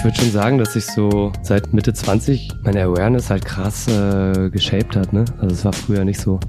ich 0.00 0.04
würde 0.04 0.16
schon 0.16 0.30
sagen, 0.30 0.56
dass 0.56 0.72
sich 0.72 0.86
so 0.86 1.30
seit 1.42 1.74
Mitte 1.74 1.92
20 1.92 2.48
meine 2.64 2.82
Awareness 2.84 3.28
halt 3.28 3.44
krass 3.44 3.86
äh, 3.86 4.48
geshaped 4.48 4.96
hat. 4.96 5.12
Ne? 5.12 5.26
Also 5.42 5.54
es 5.54 5.62
war 5.62 5.74
früher 5.74 6.06
nicht 6.06 6.18
so. 6.18 6.40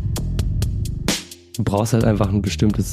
Du 1.58 1.64
brauchst 1.66 1.92
halt 1.92 2.06
einfach 2.06 2.30
ein 2.30 2.42
bestimmtes 2.42 2.92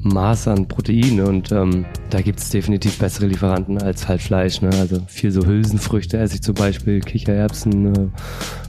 Maß 0.00 0.48
an 0.48 0.66
Protein 0.66 1.20
und 1.20 1.52
ähm, 1.52 1.84
da 2.08 2.22
gibt 2.22 2.38
es 2.38 2.48
definitiv 2.48 2.98
bessere 2.98 3.26
Lieferanten 3.26 3.76
als 3.76 4.08
halt 4.08 4.22
Fleisch. 4.22 4.62
Ne? 4.62 4.70
Also 4.80 5.02
viel 5.08 5.30
so 5.30 5.44
Hülsenfrüchte 5.44 6.16
esse 6.16 6.36
ich 6.36 6.42
zum 6.42 6.54
Beispiel, 6.54 7.00
Kichererbsen, 7.00 7.94
äh, 7.94 8.08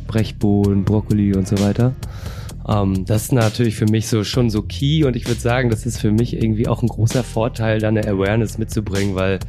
Brechbohnen, 0.08 0.84
Brokkoli 0.84 1.34
und 1.38 1.48
so 1.48 1.58
weiter. 1.60 1.94
Ähm, 2.68 3.06
das 3.06 3.24
ist 3.24 3.32
natürlich 3.32 3.76
für 3.76 3.86
mich 3.86 4.08
so 4.08 4.26
schon 4.26 4.50
so 4.50 4.62
key 4.62 5.06
und 5.06 5.16
ich 5.16 5.26
würde 5.26 5.40
sagen, 5.40 5.70
das 5.70 5.86
ist 5.86 6.00
für 6.00 6.12
mich 6.12 6.34
irgendwie 6.36 6.68
auch 6.68 6.82
ein 6.82 6.90
großer 6.90 7.24
Vorteil, 7.24 7.80
da 7.80 7.88
eine 7.88 8.06
Awareness 8.06 8.58
mitzubringen, 8.58 9.16
weil 9.16 9.40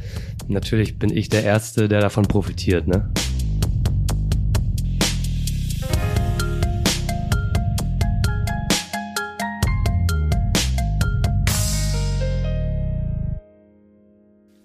natürlich 0.49 0.97
bin 0.97 1.15
ich 1.15 1.29
der 1.29 1.43
Erste, 1.43 1.87
der 1.87 2.01
davon 2.01 2.25
profitiert. 2.25 2.87
Ne? 2.87 3.09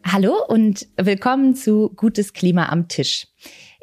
Hallo 0.07 0.35
und 0.47 0.87
willkommen 0.97 1.55
zu 1.55 1.91
Gutes 1.97 2.33
Klima 2.33 2.69
am 2.69 2.89
Tisch. 2.89 3.27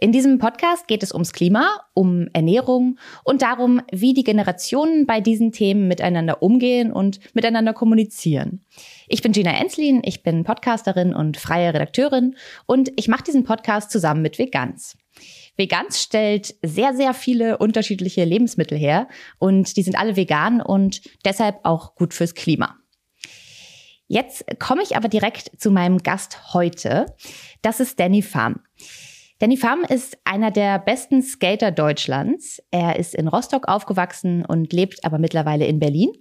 In 0.03 0.11
diesem 0.11 0.39
Podcast 0.39 0.87
geht 0.87 1.03
es 1.03 1.13
ums 1.13 1.31
Klima, 1.31 1.79
um 1.93 2.27
Ernährung 2.33 2.97
und 3.23 3.43
darum, 3.43 3.83
wie 3.91 4.15
die 4.15 4.23
Generationen 4.23 5.05
bei 5.05 5.21
diesen 5.21 5.51
Themen 5.51 5.87
miteinander 5.87 6.41
umgehen 6.41 6.91
und 6.91 7.19
miteinander 7.35 7.73
kommunizieren. 7.73 8.65
Ich 9.07 9.21
bin 9.21 9.31
Gina 9.31 9.51
Enslin, 9.51 10.01
ich 10.03 10.23
bin 10.23 10.43
Podcasterin 10.43 11.13
und 11.13 11.37
freie 11.37 11.71
Redakteurin 11.71 12.35
und 12.65 12.91
ich 12.95 13.09
mache 13.09 13.25
diesen 13.25 13.43
Podcast 13.43 13.91
zusammen 13.91 14.23
mit 14.23 14.39
Veganz. 14.39 14.97
Veganz 15.55 16.01
stellt 16.01 16.55
sehr, 16.63 16.95
sehr 16.95 17.13
viele 17.13 17.59
unterschiedliche 17.59 18.25
Lebensmittel 18.25 18.79
her 18.79 19.07
und 19.37 19.77
die 19.77 19.83
sind 19.83 19.99
alle 19.99 20.15
vegan 20.15 20.61
und 20.61 21.01
deshalb 21.25 21.59
auch 21.61 21.93
gut 21.93 22.15
fürs 22.15 22.33
Klima. 22.33 22.75
Jetzt 24.07 24.45
komme 24.57 24.81
ich 24.81 24.97
aber 24.97 25.09
direkt 25.09 25.61
zu 25.61 25.69
meinem 25.69 25.99
Gast 25.99 26.55
heute. 26.55 27.15
Das 27.61 27.79
ist 27.79 27.99
Danny 27.99 28.23
Farm. 28.23 28.61
Danny 29.41 29.57
Pham 29.57 29.81
ist 29.81 30.19
einer 30.23 30.51
der 30.51 30.77
besten 30.77 31.23
Skater 31.23 31.71
Deutschlands. 31.71 32.61
Er 32.69 32.99
ist 32.99 33.15
in 33.15 33.27
Rostock 33.27 33.67
aufgewachsen 33.67 34.45
und 34.45 34.71
lebt 34.71 35.03
aber 35.03 35.17
mittlerweile 35.17 35.65
in 35.65 35.79
Berlin. 35.79 36.11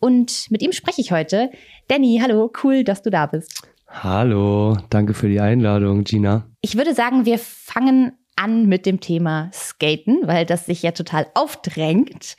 Und 0.00 0.46
mit 0.50 0.60
ihm 0.60 0.72
spreche 0.72 1.00
ich 1.00 1.12
heute. 1.12 1.52
Danny, 1.86 2.18
hallo, 2.20 2.50
cool, 2.64 2.82
dass 2.82 3.00
du 3.00 3.10
da 3.10 3.26
bist. 3.26 3.62
Hallo, 3.86 4.76
danke 4.90 5.14
für 5.14 5.28
die 5.28 5.38
Einladung, 5.38 6.02
Gina. 6.02 6.48
Ich 6.62 6.76
würde 6.76 6.94
sagen, 6.94 7.26
wir 7.26 7.38
fangen 7.38 8.18
an 8.36 8.66
mit 8.66 8.86
dem 8.86 9.00
Thema 9.00 9.50
Skaten, 9.52 10.20
weil 10.24 10.44
das 10.44 10.66
sich 10.66 10.82
ja 10.82 10.92
total 10.92 11.26
aufdrängt. 11.34 12.36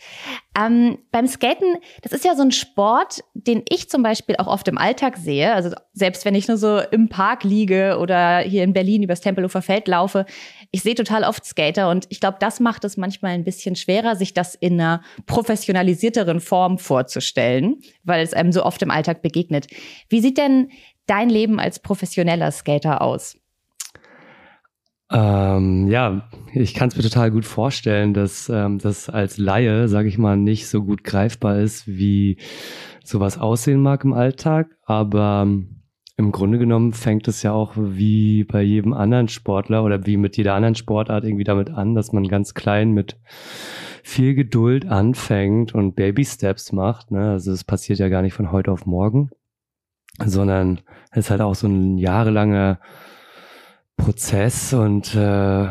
Ähm, 0.57 0.97
beim 1.11 1.27
Skaten, 1.27 1.77
das 2.01 2.11
ist 2.11 2.25
ja 2.25 2.35
so 2.35 2.41
ein 2.41 2.51
Sport, 2.51 3.23
den 3.33 3.63
ich 3.69 3.89
zum 3.89 4.03
Beispiel 4.03 4.35
auch 4.37 4.47
oft 4.47 4.67
im 4.67 4.77
Alltag 4.77 5.17
sehe. 5.17 5.53
Also 5.53 5.71
selbst 5.93 6.25
wenn 6.25 6.35
ich 6.35 6.47
nur 6.47 6.57
so 6.57 6.79
im 6.79 7.09
Park 7.09 7.43
liege 7.43 7.97
oder 7.99 8.39
hier 8.39 8.63
in 8.63 8.73
Berlin 8.73 9.03
übers 9.03 9.21
Tempelhofer 9.21 9.61
Feld 9.61 9.87
laufe, 9.87 10.25
ich 10.71 10.81
sehe 10.81 10.95
total 10.95 11.23
oft 11.23 11.45
Skater 11.45 11.89
und 11.89 12.05
ich 12.09 12.19
glaube, 12.19 12.37
das 12.39 12.59
macht 12.59 12.83
es 12.83 12.97
manchmal 12.97 13.31
ein 13.31 13.43
bisschen 13.43 13.75
schwerer, 13.75 14.15
sich 14.15 14.33
das 14.33 14.55
in 14.55 14.73
einer 14.73 15.01
professionalisierteren 15.25 16.39
Form 16.41 16.77
vorzustellen, 16.77 17.79
weil 18.03 18.23
es 18.23 18.33
einem 18.33 18.51
so 18.51 18.63
oft 18.63 18.81
im 18.81 18.91
Alltag 18.91 19.21
begegnet. 19.21 19.67
Wie 20.09 20.19
sieht 20.19 20.37
denn 20.37 20.71
dein 21.07 21.29
Leben 21.29 21.59
als 21.59 21.79
professioneller 21.79 22.51
Skater 22.51 23.01
aus? 23.01 23.37
Ähm, 25.11 25.87
ja, 25.87 26.27
ich 26.53 26.73
kann 26.73 26.89
es 26.89 26.95
mir 26.95 27.03
total 27.03 27.31
gut 27.31 27.45
vorstellen, 27.45 28.13
dass 28.13 28.49
ähm, 28.49 28.79
das 28.79 29.09
als 29.09 29.37
Laie, 29.37 29.87
sage 29.87 30.07
ich 30.07 30.17
mal, 30.17 30.35
nicht 30.35 30.67
so 30.67 30.83
gut 30.83 31.03
greifbar 31.03 31.59
ist, 31.59 31.87
wie 31.87 32.37
sowas 33.03 33.37
aussehen 33.37 33.81
mag 33.81 34.03
im 34.03 34.13
Alltag. 34.13 34.75
Aber 34.83 35.43
ähm, 35.45 35.81
im 36.17 36.31
Grunde 36.31 36.57
genommen 36.57 36.93
fängt 36.93 37.27
es 37.27 37.43
ja 37.43 37.51
auch 37.51 37.73
wie 37.75 38.45
bei 38.45 38.61
jedem 38.61 38.93
anderen 38.93 39.27
Sportler 39.27 39.83
oder 39.83 40.05
wie 40.05 40.17
mit 40.17 40.37
jeder 40.37 40.53
anderen 40.53 40.75
Sportart 40.75 41.23
irgendwie 41.23 41.43
damit 41.43 41.69
an, 41.69 41.93
dass 41.93 42.13
man 42.13 42.27
ganz 42.27 42.53
klein 42.53 42.91
mit 42.91 43.17
viel 44.01 44.33
Geduld 44.33 44.87
anfängt 44.87 45.75
und 45.75 45.95
Baby 45.95 46.23
Steps 46.23 46.71
macht. 46.71 47.11
Ne? 47.11 47.31
Also 47.31 47.51
es 47.51 47.63
passiert 47.63 47.99
ja 47.99 48.07
gar 48.07 48.21
nicht 48.21 48.33
von 48.33 48.51
heute 48.51 48.71
auf 48.71 48.85
morgen, 48.85 49.29
sondern 50.23 50.79
es 51.11 51.25
ist 51.25 51.31
halt 51.31 51.41
auch 51.41 51.55
so 51.55 51.67
ein 51.67 51.97
jahrelanger 51.97 52.79
Prozess 53.97 54.73
und 54.73 55.15
äh, 55.15 55.67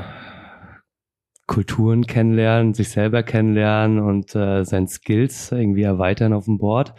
Kulturen 1.46 2.06
kennenlernen, 2.06 2.74
sich 2.74 2.88
selber 2.88 3.22
kennenlernen 3.22 3.98
und 4.00 4.34
äh, 4.34 4.64
sein 4.64 4.88
Skills 4.88 5.52
irgendwie 5.52 5.82
erweitern 5.82 6.32
auf 6.32 6.46
dem 6.46 6.58
Board. 6.58 6.94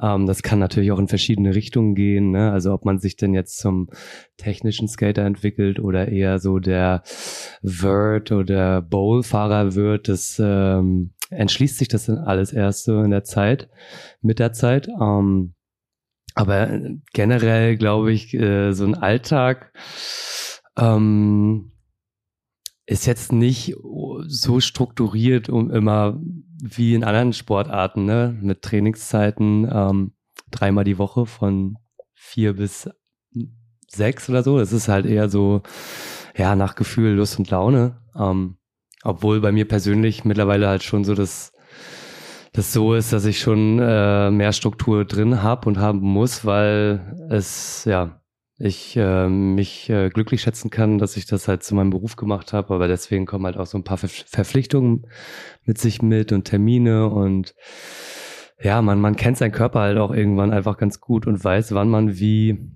Ähm, 0.00 0.26
das 0.26 0.42
kann 0.42 0.58
natürlich 0.58 0.90
auch 0.90 0.98
in 0.98 1.08
verschiedene 1.08 1.54
Richtungen 1.54 1.94
gehen. 1.94 2.30
Ne? 2.30 2.50
Also 2.50 2.72
ob 2.72 2.84
man 2.84 2.98
sich 2.98 3.16
denn 3.16 3.34
jetzt 3.34 3.58
zum 3.58 3.90
technischen 4.36 4.88
Skater 4.88 5.22
entwickelt 5.22 5.80
oder 5.80 6.08
eher 6.08 6.38
so 6.38 6.58
der 6.58 7.02
Vert 7.62 8.32
oder 8.32 8.82
Bowl-Fahrer 8.82 9.74
wird, 9.74 10.08
das 10.08 10.40
ähm, 10.42 11.12
entschließt 11.30 11.78
sich 11.78 11.88
das 11.88 12.06
dann 12.06 12.18
alles 12.18 12.52
erst 12.52 12.84
so 12.84 13.02
in 13.02 13.10
der 13.10 13.24
Zeit, 13.24 13.68
mit 14.22 14.38
der 14.38 14.52
Zeit. 14.52 14.88
Ähm, 14.88 15.54
aber 16.34 16.80
generell 17.12 17.76
glaube 17.76 18.12
ich, 18.12 18.34
äh, 18.34 18.72
so 18.72 18.84
ein 18.84 18.94
Alltag 18.94 19.72
ähm, 20.76 21.72
ist 22.86 23.06
jetzt 23.06 23.32
nicht 23.32 23.74
so 24.26 24.60
strukturiert, 24.60 25.48
um 25.48 25.70
immer 25.70 26.20
wie 26.62 26.94
in 26.94 27.04
anderen 27.04 27.32
Sportarten, 27.32 28.04
ne, 28.04 28.36
mit 28.40 28.62
Trainingszeiten 28.62 29.68
ähm, 29.70 30.12
dreimal 30.50 30.84
die 30.84 30.98
Woche 30.98 31.26
von 31.26 31.78
vier 32.14 32.54
bis 32.54 32.88
sechs 33.88 34.28
oder 34.28 34.42
so. 34.42 34.58
Es 34.58 34.72
ist 34.72 34.88
halt 34.88 35.06
eher 35.06 35.28
so, 35.28 35.62
ja, 36.36 36.56
nach 36.56 36.74
Gefühl, 36.74 37.12
Lust 37.12 37.38
und 37.38 37.50
Laune. 37.50 38.00
Ähm, 38.16 38.56
obwohl 39.02 39.40
bei 39.40 39.52
mir 39.52 39.68
persönlich 39.68 40.24
mittlerweile 40.24 40.68
halt 40.68 40.82
schon 40.82 41.04
so 41.04 41.14
das, 41.14 41.52
das 42.52 42.72
so 42.72 42.94
ist, 42.94 43.12
dass 43.12 43.24
ich 43.24 43.40
schon 43.40 43.78
äh, 43.78 44.30
mehr 44.30 44.52
Struktur 44.52 45.04
drin 45.04 45.42
habe 45.42 45.68
und 45.68 45.78
haben 45.78 46.00
muss, 46.00 46.44
weil 46.44 47.28
es, 47.30 47.84
ja, 47.84 48.20
ich 48.56 48.96
äh, 48.96 49.28
mich 49.28 49.90
äh, 49.90 50.10
glücklich 50.10 50.42
schätzen 50.42 50.70
kann, 50.70 50.98
dass 50.98 51.16
ich 51.16 51.26
das 51.26 51.48
halt 51.48 51.62
zu 51.62 51.74
meinem 51.74 51.90
Beruf 51.90 52.16
gemacht 52.16 52.52
habe, 52.52 52.74
aber 52.74 52.88
deswegen 52.88 53.26
kommen 53.26 53.46
halt 53.46 53.56
auch 53.56 53.66
so 53.66 53.78
ein 53.78 53.84
paar 53.84 53.98
Ver 53.98 54.08
Verpflichtungen 54.08 55.06
mit 55.64 55.78
sich 55.78 56.02
mit 56.02 56.32
und 56.32 56.44
Termine 56.44 57.08
und 57.08 57.54
ja, 58.60 58.80
man, 58.80 59.00
man 59.00 59.16
kennt 59.16 59.36
seinen 59.36 59.52
Körper 59.52 59.80
halt 59.80 59.98
auch 59.98 60.12
irgendwann 60.12 60.52
einfach 60.52 60.78
ganz 60.78 61.00
gut 61.00 61.26
und 61.26 61.42
weiß, 61.42 61.74
wann 61.74 61.88
man 61.88 62.18
wie 62.18 62.72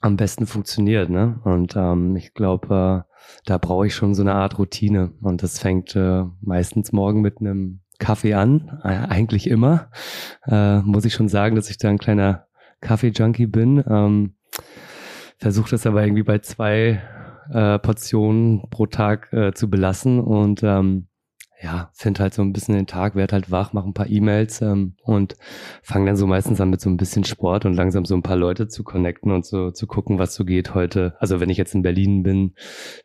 am 0.00 0.16
besten 0.16 0.46
funktioniert, 0.46 1.10
ne? 1.10 1.40
Und 1.44 1.74
ähm, 1.76 2.14
ich 2.16 2.32
glaube, 2.34 3.04
äh, 3.04 3.14
da 3.44 3.58
brauche 3.58 3.88
ich 3.88 3.94
schon 3.94 4.14
so 4.14 4.22
eine 4.22 4.34
Art 4.34 4.58
Routine 4.58 5.12
und 5.20 5.42
das 5.42 5.58
fängt 5.58 5.96
äh, 5.96 6.24
meistens 6.40 6.92
morgen 6.92 7.20
mit 7.20 7.40
einem 7.40 7.80
Kaffee 7.98 8.34
an, 8.34 8.80
äh, 8.84 8.88
eigentlich 8.88 9.48
immer. 9.48 9.90
Äh, 10.46 10.80
muss 10.82 11.04
ich 11.04 11.14
schon 11.14 11.28
sagen, 11.28 11.56
dass 11.56 11.70
ich 11.70 11.78
da 11.78 11.88
ein 11.88 11.98
kleiner 11.98 12.46
Kaffee-Junkie 12.80 13.46
bin. 13.46 13.82
Ähm, 13.88 14.34
versuche 15.38 15.70
das 15.70 15.86
aber 15.86 16.02
irgendwie 16.02 16.22
bei 16.22 16.38
zwei 16.38 17.02
äh, 17.50 17.78
Portionen 17.78 18.62
pro 18.70 18.86
Tag 18.86 19.32
äh, 19.32 19.52
zu 19.52 19.70
belassen 19.70 20.20
und 20.20 20.62
ähm, 20.62 21.08
ja, 21.60 21.90
finde 21.92 22.20
halt 22.20 22.34
so 22.34 22.42
ein 22.42 22.52
bisschen 22.52 22.76
den 22.76 22.86
Tag, 22.86 23.16
werd 23.16 23.32
halt 23.32 23.50
wach, 23.50 23.72
mache 23.72 23.88
ein 23.88 23.94
paar 23.94 24.08
E-Mails 24.08 24.62
ähm, 24.62 24.94
und 25.02 25.34
fange 25.82 26.06
dann 26.06 26.16
so 26.16 26.26
meistens 26.26 26.60
an 26.60 26.70
mit 26.70 26.80
so 26.80 26.88
ein 26.88 26.96
bisschen 26.96 27.24
Sport 27.24 27.66
und 27.66 27.74
langsam 27.74 28.04
so 28.04 28.14
ein 28.14 28.22
paar 28.22 28.36
Leute 28.36 28.68
zu 28.68 28.84
connecten 28.84 29.32
und 29.32 29.44
so 29.44 29.72
zu 29.72 29.88
gucken, 29.88 30.20
was 30.20 30.34
so 30.34 30.44
geht 30.44 30.74
heute. 30.74 31.16
Also 31.18 31.40
wenn 31.40 31.50
ich 31.50 31.56
jetzt 31.56 31.74
in 31.74 31.82
Berlin 31.82 32.22
bin, 32.22 32.54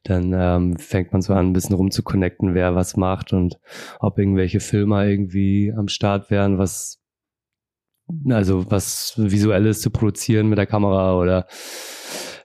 dann 0.03 0.33
ähm, 0.35 0.77
fängt 0.77 1.13
man 1.13 1.23
so 1.23 1.33
an, 1.33 1.47
ein 1.47 1.53
bisschen 1.53 1.75
rum 1.75 1.89
zu 1.89 2.03
connecten, 2.03 2.53
wer 2.53 2.75
was 2.75 2.95
macht 2.95 3.33
und 3.33 3.59
ob 3.99 4.19
irgendwelche 4.19 4.59
Filmer 4.59 5.05
irgendwie 5.05 5.73
am 5.75 5.87
Start 5.87 6.29
wären, 6.29 6.59
was 6.59 6.99
also 8.29 8.69
was 8.69 9.13
Visuelles 9.17 9.81
zu 9.81 9.89
produzieren 9.89 10.47
mit 10.47 10.59
der 10.59 10.67
Kamera 10.67 11.17
oder 11.17 11.47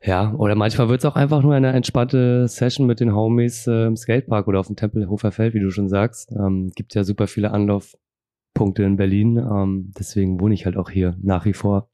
ja, 0.08 0.32
oder 0.32 0.55
manchmal 0.55 0.88
wird 0.88 1.00
es 1.00 1.05
auch 1.05 1.16
einfach 1.16 1.43
nur 1.43 1.55
eine 1.55 1.70
entspannte 1.72 2.49
Session 2.49 2.87
mit 2.87 2.99
den 2.99 3.14
Homies 3.14 3.66
äh, 3.66 3.84
im 3.84 3.94
Skatepark 3.94 4.49
oder 4.49 4.58
auf 4.58 4.66
dem 4.66 4.75
Tempelhofer 4.75 5.32
Feld, 5.32 5.52
wie 5.52 5.60
du 5.60 5.70
schon 5.70 5.90
sagst. 5.90 6.32
Ähm, 6.32 6.72
gibt 6.75 6.94
ja 6.94 7.05
super 7.05 7.26
viele 7.26 7.50
Anlaufpunkte 7.50 8.84
in 8.84 8.96
Berlin. 8.96 9.37
Ähm, 9.37 9.93
deswegen 9.99 10.40
wohne 10.40 10.55
ich 10.55 10.64
halt 10.64 10.78
auch 10.78 10.88
hier 10.88 11.14
nach 11.20 11.44
wie 11.44 11.52
vor. 11.52 11.90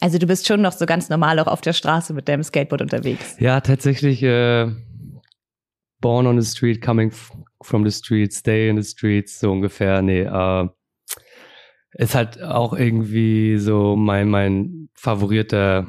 Also 0.00 0.16
du 0.16 0.26
bist 0.26 0.48
schon 0.48 0.62
noch 0.62 0.72
so 0.72 0.86
ganz 0.86 1.10
normal 1.10 1.38
auch 1.38 1.48
auf 1.48 1.60
der 1.60 1.74
Straße 1.74 2.14
mit 2.14 2.28
deinem 2.28 2.42
Skateboard 2.42 2.80
unterwegs. 2.80 3.36
Ja, 3.38 3.60
tatsächlich 3.60 4.22
äh, 4.22 4.66
born 6.00 6.26
on 6.26 6.40
the 6.40 6.50
street, 6.50 6.80
coming 6.80 7.12
from 7.60 7.86
the 7.86 7.92
street, 7.92 8.32
stay 8.32 8.70
in 8.70 8.80
the 8.80 8.88
streets, 8.88 9.38
so 9.38 9.52
ungefähr. 9.52 10.00
Nee, 10.00 10.22
äh, 10.22 10.66
ist 11.92 12.14
halt 12.14 12.42
auch 12.42 12.72
irgendwie 12.72 13.58
so 13.58 13.96
mein, 13.96 14.30
mein 14.30 14.88
favorierter 14.94 15.86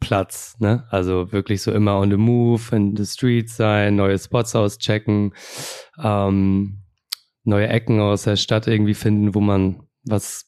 Platz, 0.00 0.56
ne? 0.58 0.86
Also 0.90 1.32
wirklich 1.32 1.62
so 1.62 1.72
immer 1.72 1.98
on 1.98 2.10
the 2.10 2.16
move, 2.16 2.74
in 2.74 2.96
the 2.96 3.04
streets 3.04 3.56
sein, 3.56 3.96
neue 3.96 4.18
Spots 4.18 4.54
auschecken, 4.54 5.32
ähm, 6.02 6.82
neue 7.44 7.68
Ecken 7.68 8.00
aus 8.00 8.22
der 8.22 8.36
Stadt 8.36 8.66
irgendwie 8.66 8.94
finden, 8.94 9.34
wo 9.34 9.40
man 9.40 9.82
was 10.04 10.46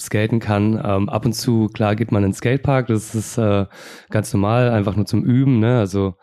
skaten 0.00 0.40
kann. 0.40 0.80
Ähm, 0.82 1.08
ab 1.08 1.24
und 1.24 1.34
zu, 1.34 1.68
klar, 1.68 1.96
geht 1.96 2.12
man 2.12 2.22
in 2.22 2.30
den 2.30 2.34
Skatepark, 2.34 2.86
das 2.88 3.14
ist 3.14 3.38
äh, 3.38 3.66
ganz 4.10 4.32
normal, 4.32 4.70
einfach 4.70 4.96
nur 4.96 5.06
zum 5.06 5.24
Üben, 5.24 5.58
ne? 5.58 5.78
Also 5.78 6.14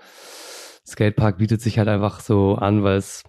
Skatepark 0.86 1.38
bietet 1.38 1.62
sich 1.62 1.78
halt 1.78 1.88
einfach 1.88 2.20
so 2.20 2.56
an, 2.56 2.84
weil 2.84 2.98
es, 2.98 3.24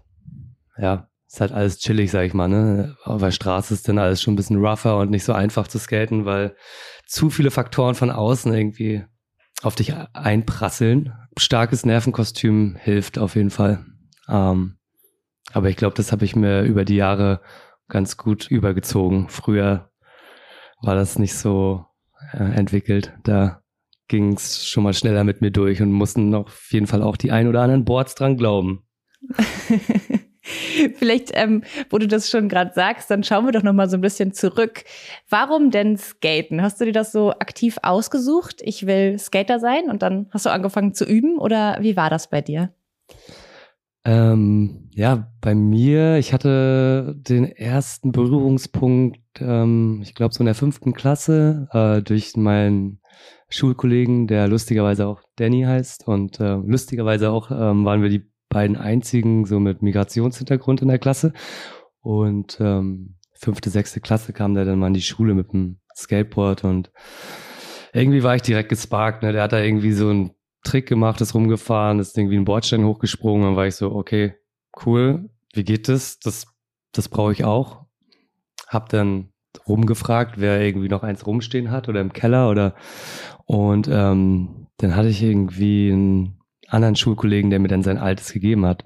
ja, 0.79 1.09
ist 1.27 1.41
halt 1.41 1.53
alles 1.53 1.79
chillig, 1.79 2.11
sag 2.11 2.27
ich 2.27 2.35
mal, 2.35 2.49
ne? 2.49 2.97
Auf 3.05 3.21
der 3.23 3.31
Straße 3.31 3.73
ist 3.73 3.89
dann 3.89 3.99
alles 3.99 4.21
schon 4.21 4.35
ein 4.35 4.37
bisschen 4.37 4.65
rougher 4.65 4.99
und 4.99 5.11
nicht 5.11 5.25
so 5.25 5.33
einfach 5.33 5.67
zu 5.67 5.79
skaten, 5.79 6.27
weil 6.27 6.55
zu 7.13 7.29
viele 7.29 7.51
Faktoren 7.51 7.95
von 7.95 8.11
außen 8.11 8.55
irgendwie 8.55 9.05
auf 9.63 9.75
dich 9.75 9.93
einprasseln. 10.15 11.13
Starkes 11.37 11.85
Nervenkostüm 11.85 12.75
hilft 12.81 13.19
auf 13.19 13.37
jeden 13.37 13.51
Fall. 13.51 13.85
Ähm, 14.31 14.79
aber 15.53 15.69
ich 15.69 15.77
glaube, 15.77 15.95
das 15.95 16.11
habe 16.11 16.25
ich 16.25 16.35
mir 16.35 16.63
über 16.63 16.87
die 16.87 16.97
Jahre 16.97 17.43
ganz 17.89 18.17
gut 18.17 18.51
übergezogen. 18.51 19.29
Früher 19.29 19.91
war 20.81 20.95
das 20.95 21.19
nicht 21.19 21.35
so 21.35 21.85
äh, 22.33 22.39
entwickelt. 22.39 23.13
Da 23.25 23.63
ging 24.09 24.33
es 24.33 24.67
schon 24.67 24.83
mal 24.83 24.95
schneller 24.95 25.23
mit 25.23 25.43
mir 25.43 25.51
durch 25.51 25.83
und 25.83 25.93
mussten 25.93 26.35
auf 26.35 26.73
jeden 26.73 26.87
Fall 26.87 27.03
auch 27.03 27.19
die 27.19 27.31
ein 27.31 27.47
oder 27.47 27.61
anderen 27.61 27.85
Boards 27.85 28.15
dran 28.15 28.39
glauben. 28.39 28.87
Vielleicht, 30.97 31.31
ähm, 31.35 31.63
wo 31.91 31.99
du 31.99 32.09
das 32.09 32.31
schon 32.31 32.49
gerade 32.49 32.73
sagst, 32.75 33.11
dann 33.11 33.25
schauen 33.25 33.45
wir 33.45 33.53
doch 33.53 33.63
noch 33.63 33.73
mal 33.73 33.89
so 33.89 33.97
ein 33.97 34.01
bisschen 34.01 34.33
zurück. 34.33 34.85
Warum 35.29 35.71
denn 35.71 35.97
Skaten? 35.97 36.63
Hast 36.63 36.81
du 36.81 36.85
dir 36.85 36.93
das 36.93 37.13
so 37.13 37.31
aktiv 37.31 37.79
ausgesucht? 37.83 38.61
Ich 38.63 38.87
will 38.87 39.19
Skater 39.19 39.59
sein 39.59 39.91
und 39.91 40.03
dann 40.03 40.29
hast 40.31 40.47
du 40.47 40.51
angefangen 40.51 40.95
zu 40.95 41.05
üben 41.05 41.39
oder 41.39 41.79
wie 41.81 41.97
war 41.97 42.11
das 42.11 42.29
bei 42.29 42.41
dir? 42.41 42.73
Ähm, 44.05 44.89
ja, 44.95 45.29
bei 45.41 45.55
mir, 45.55 46.17
ich 46.17 46.33
hatte 46.33 47.15
den 47.17 47.45
ersten 47.45 48.11
Berührungspunkt, 48.11 49.21
ähm, 49.39 50.01
ich 50.03 50.15
glaube 50.15 50.35
so 50.35 50.41
in 50.41 50.47
der 50.47 50.57
fünften 50.57 50.93
Klasse, 50.93 51.69
äh, 51.73 52.03
durch 52.03 52.37
meinen 52.37 53.01
Schulkollegen, 53.49 54.27
der 54.27 54.49
lustigerweise 54.49 55.07
auch 55.07 55.23
Danny 55.37 55.63
heißt 55.63 56.09
und 56.09 56.41
äh, 56.41 56.55
lustigerweise 56.55 57.31
auch 57.31 57.51
ähm, 57.53 57.85
waren 57.85 58.03
wir 58.03 58.09
die 58.09 58.32
beiden 58.53 58.77
einzigen 58.77 59.45
so 59.47 59.61
mit 59.61 59.83
Migrationshintergrund 59.83 60.83
in 60.83 60.89
der 60.89 60.99
Klasse. 60.99 61.33
Und 62.01 62.59
ähm, 62.61 63.17
fünfte, 63.35 63.71
sechste 63.71 64.01
Klasse 64.01 64.33
kam 64.33 64.55
der 64.55 64.65
dann 64.65 64.79
mal 64.79 64.89
in 64.89 64.95
die 64.95 65.03
Schule 65.03 65.35
mit 65.35 65.53
dem 65.53 65.79
Skateboard 65.97 66.65
und 66.65 66.91
irgendwie 67.93 68.23
war 68.23 68.37
ich 68.37 68.43
direkt 68.43 68.71
gesparkt. 68.71 69.23
Ne? 69.23 69.33
Der 69.33 69.43
hat 69.43 69.53
da 69.53 69.61
irgendwie 69.61 69.93
so 69.93 70.09
einen 70.09 70.31
Trick 70.65 70.89
gemacht, 70.89 71.21
ist 71.21 71.35
rumgefahren, 71.35 71.99
ist 71.99 72.17
irgendwie 72.17 72.37
einen 72.37 72.45
Bordstein 72.45 72.85
hochgesprungen. 72.85 73.45
Dann 73.45 73.57
war 73.57 73.67
ich 73.67 73.75
so, 73.75 73.93
okay, 73.95 74.35
cool, 74.87 75.29
wie 75.53 75.65
geht 75.65 75.89
das? 75.89 76.19
Das, 76.21 76.47
das 76.93 77.09
brauche 77.09 77.33
ich 77.33 77.45
auch. 77.45 77.85
Hab 78.69 78.89
dann 78.89 79.33
rumgefragt, 79.69 80.41
wer 80.41 80.61
irgendwie 80.63 80.89
noch 80.89 81.03
eins 81.03 81.27
rumstehen 81.27 81.71
hat 81.71 81.89
oder 81.89 82.01
im 82.01 82.15
Keller 82.15 82.49
oder 82.49 82.75
und 83.45 83.87
ähm, 83.89 84.69
dann 84.79 84.97
hatte 84.97 85.09
ich 85.09 85.23
irgendwie 85.23 85.91
ein 85.91 86.39
anderen 86.73 86.97
Schulkollegen, 86.97 87.51
der 87.51 87.61
mir 87.61 87.69
dann 87.69 87.83
sein 87.83 87.99
altes 87.99 88.33
gegeben 88.33 88.67
hat. 88.67 88.85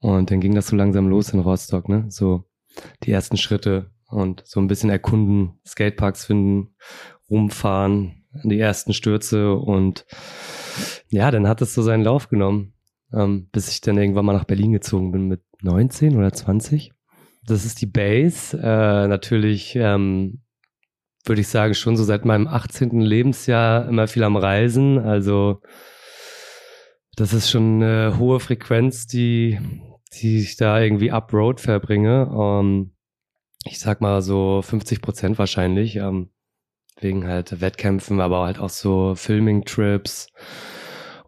Und 0.00 0.30
dann 0.30 0.40
ging 0.40 0.54
das 0.54 0.66
so 0.66 0.76
langsam 0.76 1.08
los 1.08 1.30
in 1.30 1.40
Rostock, 1.40 1.88
ne? 1.88 2.06
So 2.08 2.44
die 3.02 3.12
ersten 3.12 3.36
Schritte 3.36 3.90
und 4.08 4.42
so 4.44 4.60
ein 4.60 4.66
bisschen 4.66 4.90
erkunden, 4.90 5.60
Skateparks 5.66 6.26
finden, 6.26 6.74
rumfahren, 7.30 8.24
die 8.42 8.58
ersten 8.58 8.92
Stürze 8.92 9.54
und 9.54 10.06
ja, 11.08 11.30
dann 11.30 11.48
hat 11.48 11.62
es 11.62 11.74
so 11.74 11.82
seinen 11.82 12.02
Lauf 12.02 12.28
genommen, 12.28 12.74
ähm, 13.12 13.48
bis 13.52 13.68
ich 13.68 13.80
dann 13.80 13.96
irgendwann 13.96 14.24
mal 14.24 14.32
nach 14.32 14.44
Berlin 14.44 14.72
gezogen 14.72 15.12
bin 15.12 15.28
mit 15.28 15.42
19 15.62 16.16
oder 16.16 16.32
20. 16.32 16.92
Das 17.46 17.64
ist 17.64 17.80
die 17.80 17.86
Base. 17.86 18.58
Äh, 18.58 19.06
natürlich 19.08 19.76
ähm, 19.76 20.42
würde 21.24 21.40
ich 21.40 21.48
sagen, 21.48 21.74
schon 21.74 21.96
so 21.96 22.04
seit 22.04 22.24
meinem 22.24 22.46
18. 22.46 23.00
Lebensjahr 23.00 23.88
immer 23.88 24.08
viel 24.08 24.24
am 24.24 24.36
Reisen. 24.36 24.98
Also 24.98 25.60
das 27.16 27.32
ist 27.32 27.50
schon 27.50 27.82
eine 27.82 28.18
hohe 28.18 28.40
Frequenz, 28.40 29.06
die, 29.06 29.58
die 30.14 30.38
ich 30.38 30.56
da 30.56 30.80
irgendwie 30.80 31.10
up-road 31.10 31.60
verbringe. 31.60 32.30
Ähm, 32.32 32.92
ich 33.64 33.78
sag 33.78 34.00
mal 34.00 34.22
so 34.22 34.62
50 34.62 35.00
Prozent 35.00 35.38
wahrscheinlich, 35.38 35.96
ähm, 35.96 36.30
wegen 37.00 37.26
halt 37.26 37.60
Wettkämpfen, 37.60 38.20
aber 38.20 38.44
halt 38.44 38.58
auch 38.58 38.70
so 38.70 39.14
Filming-Trips 39.14 40.28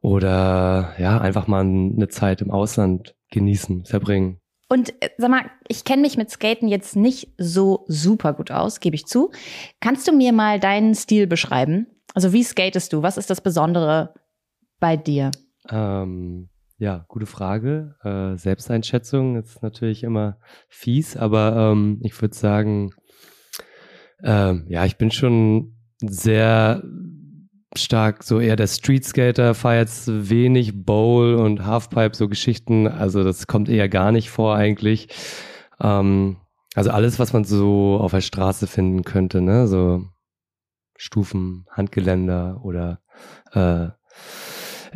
oder 0.00 0.94
ja, 0.99 1.21
einfach 1.21 1.47
mal 1.47 1.61
eine 1.61 2.09
Zeit 2.09 2.41
im 2.41 2.50
Ausland 2.50 3.15
genießen, 3.31 3.85
verbringen. 3.85 4.41
Und 4.69 4.91
äh, 5.03 5.11
sag 5.19 5.31
mal, 5.31 5.50
ich 5.69 5.85
kenne 5.85 6.03
mich 6.03 6.17
mit 6.17 6.31
Skaten 6.31 6.69
jetzt 6.69 6.97
nicht 6.97 7.32
so 7.39 7.85
super 7.89 8.32
gut 8.32 8.50
aus, 8.50 8.81
gebe 8.81 8.97
ich 8.97 9.06
zu. 9.06 9.31
Kannst 9.81 10.06
du 10.09 10.12
mir 10.12 10.32
mal 10.32 10.61
deinen 10.61 10.94
Stil 10.94 11.27
beschreiben? 11.27 11.87
Also 12.15 12.32
wie 12.32 12.43
skatest 12.43 12.93
du? 12.93 13.03
Was 13.03 13.19
ist 13.19 13.31
das 13.31 13.41
Besondere 13.41 14.15
bei 14.81 14.97
dir? 14.97 15.31
Ähm, 15.71 16.49
ja, 16.79 17.05
gute 17.09 17.27
Frage. 17.27 17.95
Äh, 18.03 18.37
Selbsteinschätzung 18.37 19.37
ist 19.37 19.63
natürlich 19.63 20.03
immer 20.03 20.39
fies, 20.69 21.17
aber 21.17 21.73
ähm, 21.73 22.01
ich 22.03 22.21
würde 22.21 22.35
sagen, 22.35 22.91
ähm, 24.23 24.67
ja, 24.69 24.85
ich 24.85 24.97
bin 24.97 25.11
schon 25.11 25.75
sehr 26.01 26.83
stark 27.75 28.23
so 28.23 28.41
eher 28.41 28.57
der 28.57 28.67
Streetskater, 28.67 29.55
fahre 29.55 29.79
jetzt 29.79 30.09
wenig 30.09 30.85
Bowl 30.85 31.35
und 31.35 31.65
Halfpipe, 31.65 32.17
so 32.17 32.29
Geschichten. 32.29 32.87
Also 32.87 33.25
das 33.25 33.47
kommt 33.47 33.69
eher 33.69 33.89
gar 33.89 34.13
nicht 34.13 34.31
vor 34.31 34.57
eigentlich. 34.57 35.09
Ähm, 35.81 36.37
also 36.75 36.91
alles, 36.91 37.19
was 37.19 37.33
man 37.33 37.45
so 37.45 37.99
auf 38.01 38.11
der 38.11 38.21
Straße 38.21 38.67
finden 38.67 39.03
könnte, 39.03 39.41
ne? 39.41 39.67
So 39.67 40.05
Stufen, 40.97 41.67
Handgeländer 41.71 42.61
oder 42.63 43.01
äh, 43.53 43.89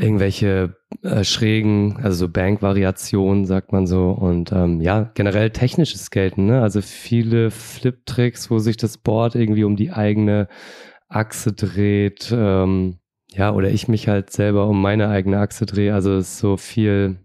irgendwelche 0.00 0.76
äh, 1.02 1.25
schrägen, 1.25 1.99
also 2.02 2.26
so 2.26 2.29
Bank-Variationen, 2.29 3.44
sagt 3.44 3.73
man 3.73 3.87
so. 3.87 4.11
Und 4.11 4.52
ähm, 4.52 4.81
ja, 4.81 5.11
generell 5.14 5.50
technisches 5.50 6.06
Skaten, 6.06 6.47
ne? 6.47 6.62
Also 6.62 6.81
viele 6.81 7.50
Flip-Tricks, 7.50 8.50
wo 8.50 8.58
sich 8.58 8.76
das 8.76 8.99
Board 8.99 9.35
irgendwie 9.35 9.64
um 9.64 9.76
die 9.76 9.93
eigene 9.93 10.49
Achse 11.08 11.52
dreht. 11.52 12.33
Ähm, 12.33 12.99
ja, 13.33 13.52
oder 13.52 13.71
ich 13.71 13.88
mich 13.88 14.09
halt 14.09 14.30
selber 14.30 14.66
um 14.66 14.80
meine 14.80 15.09
eigene 15.09 15.38
Achse 15.38 15.66
drehe. 15.66 15.95
Also 15.95 16.16
ist 16.16 16.38
so 16.38 16.57
viel, 16.57 17.19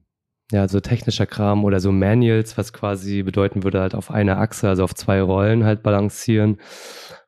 ja, 0.52 0.68
so 0.68 0.80
technischer 0.80 1.26
Kram 1.26 1.64
oder 1.64 1.80
so 1.80 1.92
Manuals, 1.92 2.58
was 2.58 2.74
quasi 2.74 3.24
bedeuten 3.24 3.64
würde, 3.64 3.82
halt 3.82 3.96
auf 3.96 4.12
einer 4.12 4.38
Achse, 4.38 4.70
also 4.70 4.84
auf 4.84 4.94
zwei 4.94 5.22
Rollen 5.22 5.64
halt 5.64 5.82
balancieren. 5.82 6.58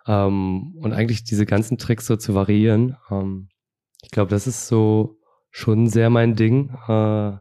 Ähm, 0.08 0.76
und 0.80 0.94
eigentlich 0.94 1.24
diese 1.24 1.46
ganzen 1.46 1.78
Tricks 1.78 2.06
so 2.06 2.16
zu 2.18 2.36
variieren. 2.36 2.98
Ähm, 3.10 3.50
ich 4.04 4.12
glaube, 4.12 4.30
das 4.30 4.48
ist 4.48 4.68
so 4.68 5.18
schon 5.52 5.88
sehr 5.88 6.10
mein 6.10 6.36
Ding. 6.36 6.78
Äh, 6.88 7.38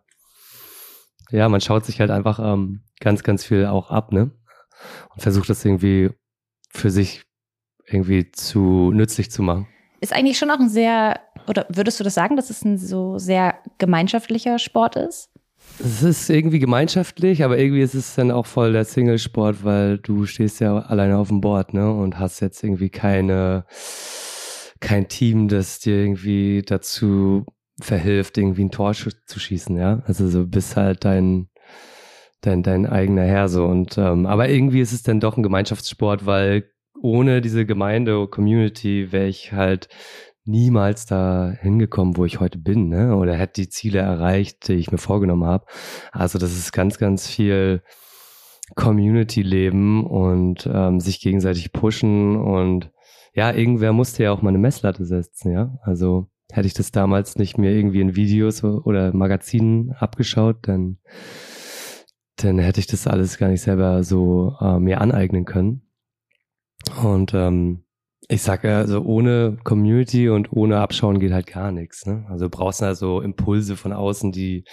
ja, 1.30 1.48
man 1.48 1.60
schaut 1.60 1.84
sich 1.84 2.00
halt 2.00 2.10
einfach 2.10 2.38
ähm, 2.38 2.82
ganz, 3.00 3.22
ganz 3.22 3.44
viel 3.44 3.66
auch 3.66 3.90
ab, 3.90 4.12
ne? 4.12 4.30
Und 5.14 5.22
versucht 5.22 5.48
das 5.48 5.64
irgendwie 5.64 6.10
für 6.70 6.90
sich 6.90 7.24
irgendwie 7.86 8.30
zu 8.30 8.90
nützlich 8.92 9.30
zu 9.30 9.42
machen. 9.42 9.66
Ist 10.00 10.12
eigentlich 10.12 10.38
schon 10.38 10.50
auch 10.50 10.60
ein 10.60 10.68
sehr, 10.68 11.20
oder 11.48 11.66
würdest 11.68 11.98
du 11.98 12.04
das 12.04 12.14
sagen, 12.14 12.36
dass 12.36 12.50
es 12.50 12.64
ein 12.64 12.78
so 12.78 13.18
sehr 13.18 13.58
gemeinschaftlicher 13.78 14.58
Sport 14.58 14.96
ist? 14.96 15.30
Es 15.78 16.02
ist 16.02 16.30
irgendwie 16.30 16.58
gemeinschaftlich, 16.58 17.42
aber 17.42 17.58
irgendwie 17.58 17.80
ist 17.80 17.94
es 17.94 18.14
dann 18.14 18.30
auch 18.30 18.46
voll 18.46 18.72
der 18.72 18.84
Singlesport, 18.84 19.64
weil 19.64 19.98
du 19.98 20.26
stehst 20.26 20.60
ja 20.60 20.78
alleine 20.78 21.18
auf 21.18 21.28
dem 21.28 21.40
Board, 21.40 21.74
ne? 21.74 21.90
Und 21.90 22.18
hast 22.18 22.40
jetzt 22.40 22.62
irgendwie 22.62 22.90
keine, 22.90 23.64
kein 24.80 25.08
Team, 25.08 25.48
das 25.48 25.80
dir 25.80 25.96
irgendwie 25.96 26.62
dazu 26.62 27.46
verhilft, 27.80 28.38
irgendwie 28.38 28.64
ein 28.64 28.70
Tor 28.70 28.94
zu 28.94 29.38
schießen, 29.38 29.76
ja. 29.76 30.02
Also 30.06 30.28
so 30.28 30.46
bist 30.46 30.76
halt 30.76 31.04
dein, 31.04 31.48
dein, 32.40 32.62
dein 32.62 32.86
eigener 32.86 33.24
Herr 33.24 33.48
so. 33.48 33.66
Und 33.66 33.98
ähm, 33.98 34.26
aber 34.26 34.48
irgendwie 34.48 34.80
ist 34.80 34.92
es 34.92 35.02
dann 35.02 35.20
doch 35.20 35.36
ein 35.36 35.42
Gemeinschaftssport, 35.42 36.26
weil 36.26 36.70
ohne 37.00 37.40
diese 37.40 37.66
Gemeinde, 37.66 38.26
Community 38.28 39.12
wäre 39.12 39.26
ich 39.26 39.52
halt 39.52 39.88
niemals 40.44 41.06
da 41.06 41.52
hingekommen, 41.60 42.16
wo 42.16 42.24
ich 42.24 42.40
heute 42.40 42.58
bin, 42.58 42.88
ne? 42.88 43.16
Oder 43.16 43.34
hätte 43.34 43.60
die 43.62 43.68
Ziele 43.68 43.98
erreicht, 43.98 44.68
die 44.68 44.74
ich 44.74 44.92
mir 44.92 44.98
vorgenommen 44.98 45.44
habe. 45.44 45.66
Also 46.12 46.38
das 46.38 46.52
ist 46.52 46.72
ganz, 46.72 46.98
ganz 46.98 47.26
viel 47.26 47.82
Community-Leben 48.74 50.06
und 50.06 50.68
ähm, 50.72 51.00
sich 51.00 51.20
gegenseitig 51.20 51.72
pushen 51.72 52.36
und 52.36 52.90
ja, 53.34 53.52
irgendwer 53.52 53.92
musste 53.92 54.22
ja 54.22 54.32
auch 54.32 54.40
mal 54.40 54.48
eine 54.48 54.58
Messlatte 54.58 55.04
setzen, 55.04 55.52
ja. 55.52 55.78
Also 55.82 56.28
hätte 56.52 56.66
ich 56.66 56.74
das 56.74 56.92
damals 56.92 57.36
nicht 57.36 57.58
mir 57.58 57.72
irgendwie 57.72 58.00
in 58.00 58.16
Videos 58.16 58.62
oder 58.64 59.14
Magazinen 59.14 59.92
abgeschaut, 59.92 60.58
dann, 60.62 60.98
dann 62.36 62.58
hätte 62.58 62.80
ich 62.80 62.86
das 62.86 63.06
alles 63.06 63.38
gar 63.38 63.48
nicht 63.48 63.62
selber 63.62 64.02
so 64.04 64.54
äh, 64.60 64.78
mir 64.78 65.00
aneignen 65.00 65.44
können. 65.44 65.82
Und 67.02 67.32
ähm, 67.34 67.84
Ich 68.28 68.42
sage 68.42 68.74
also 68.74 69.02
ohne 69.02 69.58
Community 69.64 70.28
und 70.28 70.52
ohne 70.52 70.78
Abschauen 70.80 71.20
geht 71.20 71.32
halt 71.32 71.46
gar 71.46 71.70
nichts. 71.72 72.06
Ne? 72.06 72.26
Also 72.28 72.46
du 72.46 72.50
brauchst 72.50 72.82
also 72.82 73.20
Impulse 73.20 73.76
von 73.76 73.92
außen, 73.92 74.32
die 74.32 74.64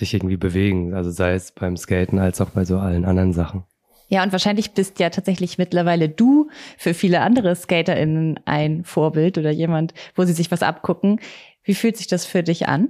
dich 0.00 0.14
irgendwie 0.14 0.36
bewegen. 0.36 0.94
Also 0.94 1.10
sei 1.10 1.34
es 1.34 1.52
beim 1.52 1.76
Skaten 1.76 2.18
als 2.18 2.40
auch 2.40 2.50
bei 2.50 2.64
so 2.64 2.78
allen 2.78 3.04
anderen 3.04 3.32
Sachen. 3.32 3.64
Ja, 4.10 4.24
und 4.24 4.32
wahrscheinlich 4.32 4.72
bist 4.72 4.98
ja 4.98 5.08
tatsächlich 5.08 5.56
mittlerweile 5.56 6.08
du 6.08 6.50
für 6.76 6.94
viele 6.94 7.20
andere 7.20 7.54
SkaterInnen 7.54 8.40
ein 8.44 8.84
Vorbild 8.84 9.38
oder 9.38 9.50
jemand, 9.50 9.94
wo 10.16 10.24
sie 10.24 10.32
sich 10.32 10.50
was 10.50 10.62
abgucken. 10.62 11.20
Wie 11.62 11.74
fühlt 11.74 11.96
sich 11.96 12.08
das 12.08 12.26
für 12.26 12.42
dich 12.42 12.66
an? 12.66 12.88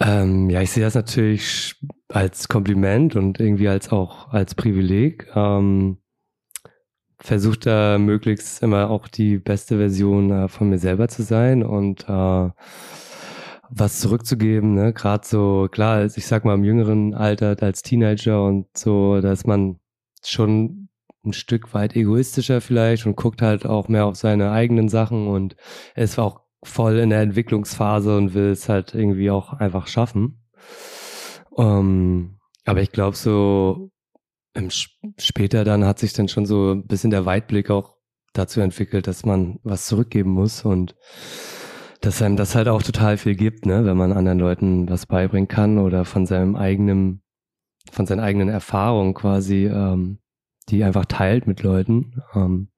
Ähm, 0.00 0.50
ja, 0.50 0.62
ich 0.62 0.72
sehe 0.72 0.82
das 0.82 0.94
natürlich 0.94 1.76
als 2.08 2.48
Kompliment 2.48 3.14
und 3.14 3.38
irgendwie 3.38 3.68
als 3.68 3.92
auch 3.92 4.32
als 4.32 4.56
Privileg. 4.56 5.28
Ähm, 5.36 5.98
versucht 7.20 7.66
da 7.66 7.98
möglichst 7.98 8.62
immer 8.62 8.90
auch 8.90 9.06
die 9.06 9.38
beste 9.38 9.76
Version 9.76 10.30
äh, 10.30 10.48
von 10.48 10.70
mir 10.70 10.78
selber 10.78 11.06
zu 11.08 11.22
sein 11.22 11.62
und 11.62 12.08
äh, 12.08 12.50
was 13.72 14.00
zurückzugeben, 14.00 14.74
ne? 14.74 14.92
Gerade 14.92 15.26
so, 15.26 15.68
klar, 15.70 16.04
ich 16.04 16.26
sag 16.26 16.44
mal 16.44 16.54
im 16.54 16.64
jüngeren 16.64 17.14
Alter 17.14 17.56
als 17.60 17.82
Teenager 17.82 18.44
und 18.44 18.66
so, 18.76 19.20
dass 19.20 19.46
man 19.46 19.79
schon 20.24 20.88
ein 21.24 21.32
Stück 21.32 21.74
weit 21.74 21.96
egoistischer 21.96 22.60
vielleicht 22.60 23.06
und 23.06 23.16
guckt 23.16 23.42
halt 23.42 23.66
auch 23.66 23.88
mehr 23.88 24.06
auf 24.06 24.16
seine 24.16 24.50
eigenen 24.52 24.88
Sachen 24.88 25.28
und 25.28 25.56
ist 25.94 26.18
auch 26.18 26.40
voll 26.62 26.98
in 26.98 27.10
der 27.10 27.20
Entwicklungsphase 27.20 28.16
und 28.16 28.34
will 28.34 28.50
es 28.50 28.68
halt 28.68 28.94
irgendwie 28.94 29.30
auch 29.30 29.52
einfach 29.52 29.86
schaffen. 29.86 30.42
Ähm, 31.56 32.38
aber 32.64 32.82
ich 32.82 32.92
glaube, 32.92 33.16
so 33.16 33.90
später 35.18 35.64
dann 35.64 35.84
hat 35.84 35.98
sich 35.98 36.12
dann 36.12 36.28
schon 36.28 36.46
so 36.46 36.72
ein 36.72 36.86
bisschen 36.86 37.10
der 37.10 37.24
Weitblick 37.24 37.70
auch 37.70 37.96
dazu 38.32 38.60
entwickelt, 38.60 39.06
dass 39.06 39.24
man 39.24 39.58
was 39.62 39.86
zurückgeben 39.86 40.30
muss 40.30 40.64
und 40.64 40.96
dass 42.00 42.22
einem 42.22 42.36
das 42.36 42.54
halt 42.54 42.68
auch 42.68 42.82
total 42.82 43.16
viel 43.16 43.34
gibt, 43.34 43.66
ne, 43.66 43.84
wenn 43.84 43.96
man 43.96 44.12
anderen 44.12 44.38
Leuten 44.38 44.88
was 44.88 45.06
beibringen 45.06 45.48
kann 45.48 45.78
oder 45.78 46.04
von 46.04 46.26
seinem 46.26 46.56
eigenen, 46.56 47.22
von 47.90 48.06
seinen 48.06 48.20
eigenen 48.20 48.48
Erfahrungen 48.48 49.14
quasi, 49.14 49.66
ähm, 49.66 50.18
die 50.68 50.84
einfach 50.84 51.06
teilt 51.06 51.46
mit 51.46 51.62
Leuten. 51.62 52.22
Ähm, 52.34 52.68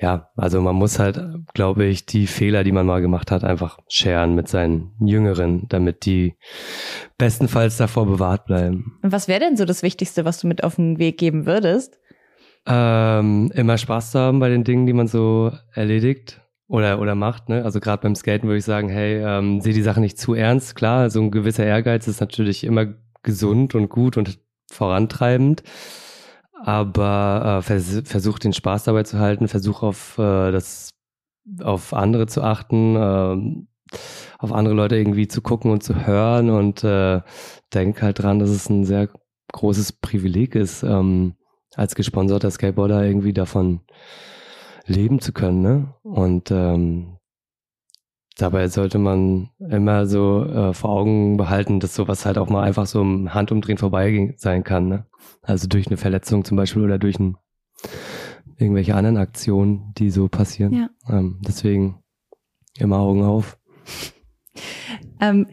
ja, 0.00 0.30
also 0.36 0.62
man 0.62 0.76
muss 0.76 0.98
halt, 0.98 1.22
glaube 1.52 1.84
ich, 1.84 2.06
die 2.06 2.26
Fehler, 2.26 2.64
die 2.64 2.72
man 2.72 2.86
mal 2.86 3.02
gemacht 3.02 3.30
hat, 3.30 3.44
einfach 3.44 3.78
scheren 3.88 4.34
mit 4.34 4.48
seinen 4.48 4.92
Jüngeren, 4.98 5.66
damit 5.68 6.06
die 6.06 6.36
bestenfalls 7.18 7.76
davor 7.76 8.06
bewahrt 8.06 8.46
bleiben. 8.46 8.98
Und 9.02 9.12
was 9.12 9.28
wäre 9.28 9.40
denn 9.40 9.58
so 9.58 9.66
das 9.66 9.82
Wichtigste, 9.82 10.24
was 10.24 10.40
du 10.40 10.46
mit 10.46 10.64
auf 10.64 10.76
den 10.76 10.98
Weg 10.98 11.18
geben 11.18 11.44
würdest? 11.44 12.00
Ähm, 12.66 13.50
immer 13.54 13.76
Spaß 13.76 14.12
zu 14.12 14.18
haben 14.18 14.40
bei 14.40 14.48
den 14.48 14.64
Dingen, 14.64 14.86
die 14.86 14.92
man 14.94 15.06
so 15.06 15.52
erledigt 15.74 16.40
oder, 16.66 17.00
oder 17.00 17.14
macht. 17.14 17.50
Ne? 17.50 17.64
Also 17.64 17.80
gerade 17.80 18.02
beim 18.02 18.14
Skaten 18.14 18.48
würde 18.48 18.58
ich 18.58 18.64
sagen, 18.64 18.88
hey, 18.88 19.22
ähm, 19.22 19.60
sehe 19.60 19.74
die 19.74 19.82
Sache 19.82 20.00
nicht 20.00 20.18
zu 20.18 20.34
ernst. 20.34 20.76
Klar, 20.76 21.10
so 21.10 21.20
ein 21.20 21.30
gewisser 21.30 21.64
Ehrgeiz 21.64 22.06
ist 22.08 22.20
natürlich 22.20 22.64
immer 22.64 22.86
gesund 23.22 23.74
und 23.74 23.88
gut 23.88 24.16
und 24.16 24.38
vorantreibend. 24.70 25.62
Aber 26.62 27.58
äh, 27.58 27.62
vers 27.62 28.02
versuch 28.04 28.38
den 28.38 28.52
Spaß 28.52 28.84
dabei 28.84 29.02
zu 29.02 29.18
halten, 29.18 29.48
versuch 29.48 29.82
auf 29.82 30.18
äh, 30.18 30.52
auf 31.62 31.94
andere 31.94 32.26
zu 32.26 32.42
achten, 32.42 32.96
äh, 32.96 33.96
auf 34.38 34.52
andere 34.52 34.74
Leute 34.74 34.96
irgendwie 34.96 35.26
zu 35.26 35.42
gucken 35.42 35.70
und 35.70 35.82
zu 35.82 36.06
hören. 36.06 36.50
Und 36.50 36.84
äh, 36.84 37.22
denk 37.72 38.02
halt 38.02 38.22
dran, 38.22 38.38
dass 38.38 38.50
es 38.50 38.68
ein 38.68 38.84
sehr 38.84 39.08
großes 39.52 39.92
Privileg 39.92 40.54
ist, 40.54 40.82
ähm, 40.82 41.34
als 41.74 41.94
gesponserter 41.94 42.50
Skateboarder 42.50 43.04
irgendwie 43.04 43.32
davon 43.32 43.80
leben 44.86 45.20
zu 45.20 45.32
können, 45.32 45.62
ne? 45.62 45.94
Und 46.02 46.50
ähm, 46.50 47.16
dabei 48.40 48.68
sollte 48.68 48.98
man 48.98 49.50
immer 49.58 50.06
so 50.06 50.44
äh, 50.44 50.72
vor 50.72 50.90
Augen 50.90 51.36
behalten, 51.36 51.80
dass 51.80 51.94
sowas 51.94 52.24
halt 52.26 52.38
auch 52.38 52.48
mal 52.48 52.62
einfach 52.62 52.86
so 52.86 53.00
im 53.00 53.34
Handumdrehen 53.34 53.78
vorbei 53.78 54.34
sein 54.36 54.64
kann. 54.64 54.88
Ne? 54.88 55.06
Also 55.42 55.68
durch 55.68 55.86
eine 55.86 55.96
Verletzung 55.96 56.44
zum 56.44 56.56
Beispiel 56.56 56.82
oder 56.82 56.98
durch 56.98 57.18
ein, 57.18 57.36
irgendwelche 58.56 58.94
anderen 58.94 59.16
Aktionen, 59.16 59.92
die 59.96 60.10
so 60.10 60.28
passieren. 60.28 60.72
Ja. 60.72 60.90
Ähm, 61.08 61.40
deswegen 61.46 62.02
immer 62.78 62.98
Augen 62.98 63.24
auf. 63.24 63.58
Ähm, 65.20 65.48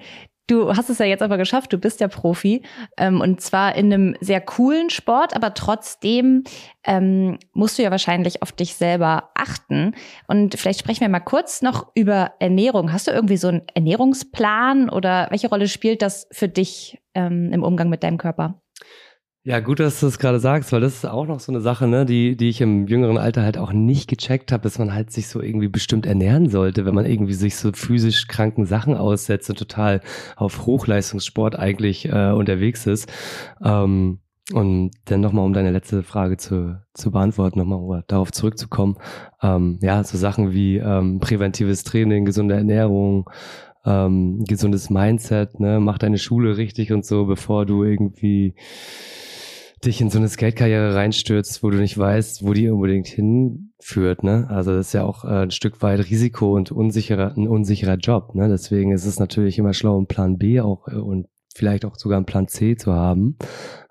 Du 0.48 0.74
hast 0.76 0.90
es 0.90 1.00
ja 1.00 1.06
jetzt 1.06 1.22
aber 1.22 1.38
geschafft, 1.38 1.74
du 1.74 1.78
bist 1.78 2.00
ja 2.00 2.08
Profi 2.08 2.64
ähm, 2.96 3.20
und 3.20 3.42
zwar 3.42 3.76
in 3.76 3.92
einem 3.92 4.16
sehr 4.22 4.40
coolen 4.40 4.90
Sport, 4.90 5.36
aber 5.36 5.54
trotzdem 5.54 6.46
ähm, 6.86 7.38
musst 7.52 7.78
du 7.78 7.84
ja 7.84 7.92
wahrscheinlich 7.92 8.42
auf 8.42 8.54
dich 8.54 8.76
selber 8.76 9.30
achten. 9.36 9.94
Und 10.28 10.56
vielleicht 10.56 10.80
sprechen 10.80 11.02
wir 11.02 11.10
mal 11.10 11.20
kurz 11.20 11.62
noch 11.62 11.92
über 11.96 12.32
Ernährung. 12.40 12.94
Hast 12.94 13.08
du 13.08 13.12
irgendwie 13.12 13.36
so 13.36 13.50
einen 13.50 13.64
Ernährungsplan 13.74 14.90
oder 14.90 15.28
welche 15.32 15.50
Rolle 15.50 15.68
spielt 15.68 16.02
das 16.02 16.30
für 16.32 16.48
dich 16.48 16.98
ähm, 17.14 17.52
im 17.52 17.64
Umgang 17.64 17.90
mit 17.90 18.04
deinem 18.04 18.18
Körper? 18.18 18.62
Ja, 19.48 19.62
gut, 19.62 19.80
dass 19.80 20.02
du 20.02 20.08
das 20.08 20.20
gerade 20.20 20.42
sagst, 20.42 20.74
weil 20.74 20.82
das 20.82 20.96
ist 20.96 21.06
auch 21.06 21.26
noch 21.26 21.40
so 21.40 21.54
eine 21.54 21.62
Sache, 21.62 21.88
ne, 21.88 22.06
die, 22.06 22.36
die 22.36 22.50
ich 22.50 22.60
im 22.60 22.86
jüngeren 22.86 23.18
Alter 23.18 23.44
halt 23.44 23.58
auch 23.58 23.72
nicht 23.72 24.10
gecheckt 24.10 24.52
habe, 24.52 24.64
dass 24.64 24.78
man 24.78 24.94
halt 24.94 25.10
sich 25.10 25.30
so 25.30 25.42
irgendwie 25.42 25.70
bestimmt 25.70 26.06
ernähren 26.06 26.50
sollte, 26.50 26.86
wenn 26.86 26.94
man 26.94 27.06
irgendwie 27.06 27.34
sich 27.34 27.56
so 27.56 27.72
physisch 27.72 28.28
kranken 28.28 28.66
Sachen 28.66 28.94
aussetzt 28.94 29.50
und 29.50 29.58
total 29.58 30.02
auf 30.36 30.66
Hochleistungssport 30.66 31.58
eigentlich 31.58 32.10
äh, 32.10 32.32
unterwegs 32.32 32.88
ist. 32.88 33.10
Ähm, 33.64 34.20
und 34.52 34.92
dann 35.06 35.22
nochmal, 35.22 35.46
um 35.46 35.54
deine 35.54 35.72
letzte 35.72 36.04
Frage 36.04 36.36
zu, 36.36 36.82
zu 36.94 37.12
beantworten, 37.12 37.60
nochmal 37.60 38.04
darauf 38.08 38.34
zurückzukommen. 38.34 38.98
Ähm, 39.42 39.80
ja, 39.82 40.04
so 40.04 40.18
Sachen 40.18 40.52
wie 40.52 40.76
ähm, 40.78 41.20
präventives 41.22 41.86
Training, 41.86 42.26
gesunde 42.26 42.56
Ernährung, 42.56 43.30
ähm, 43.88 44.44
gesundes 44.44 44.90
Mindset, 44.90 45.60
ne, 45.60 45.80
mach 45.80 45.98
deine 45.98 46.18
Schule 46.18 46.58
richtig 46.58 46.92
und 46.92 47.06
so, 47.06 47.26
bevor 47.26 47.66
du 47.66 47.84
irgendwie 47.84 48.54
dich 49.86 50.02
in 50.02 50.10
so 50.10 50.18
eine 50.18 50.28
Skate-Karriere 50.28 50.96
reinstürzt, 50.96 51.64
wo 51.64 51.70
du 51.70 51.78
nicht 51.78 51.98
weißt, 51.98 52.46
wo 52.46 52.54
die 52.54 52.70
unbedingt 52.70 53.08
hinführt, 53.08 54.24
ne? 54.24 54.48
Also 54.50 54.74
das 54.74 54.88
ist 54.88 54.94
ja 54.94 55.04
auch 55.04 55.24
äh, 55.24 55.44
ein 55.44 55.52
Stück 55.52 55.82
weit 55.82 56.00
Risiko 56.10 56.56
und 56.56 56.72
unsicherer, 56.72 57.36
ein 57.38 57.48
unsicherer 57.48 57.96
Job, 57.96 58.34
ne? 58.36 58.50
Deswegen 58.50 58.92
ist 58.92 59.06
es 59.06 59.20
natürlich 59.20 59.58
immer 59.60 59.74
schlau, 59.74 59.98
einen 59.98 60.08
Plan 60.08 60.38
B 60.38 60.60
auch 60.62 60.88
äh, 60.88 60.96
und 60.96 61.28
vielleicht 61.56 61.86
auch 61.86 61.96
sogar 61.96 62.18
einen 62.18 62.26
Plan 62.26 62.48
C 62.48 62.76
zu 62.76 62.94
haben. 62.94 63.38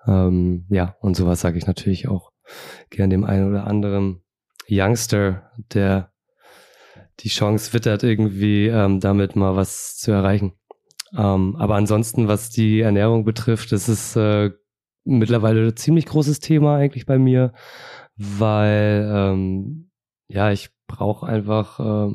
Ähm, 0.05 0.65
ja, 0.69 0.95
und 0.99 1.15
sowas 1.15 1.39
sage 1.39 1.57
ich 1.57 1.67
natürlich 1.67 2.07
auch 2.07 2.31
gern 2.89 3.09
dem 3.09 3.23
einen 3.23 3.49
oder 3.49 3.65
anderen 3.65 4.21
Youngster, 4.69 5.51
der 5.73 6.11
die 7.21 7.29
Chance 7.29 7.73
wittert, 7.73 8.03
irgendwie 8.03 8.67
ähm, 8.67 8.99
damit 8.99 9.35
mal 9.35 9.55
was 9.55 9.97
zu 9.97 10.11
erreichen. 10.11 10.53
Ähm, 11.15 11.55
aber 11.57 11.75
ansonsten, 11.75 12.27
was 12.27 12.49
die 12.49 12.81
Ernährung 12.81 13.23
betrifft, 13.25 13.71
ist 13.71 13.87
es 13.87 14.15
äh, 14.15 14.51
mittlerweile 15.03 15.67
ein 15.67 15.75
ziemlich 15.77 16.05
großes 16.05 16.39
Thema 16.39 16.77
eigentlich 16.77 17.05
bei 17.05 17.17
mir, 17.17 17.53
weil 18.17 19.09
ähm, 19.11 19.89
ja, 20.27 20.51
ich 20.51 20.69
brauche 20.87 21.25
einfach 21.25 21.79
äh, 21.79 22.13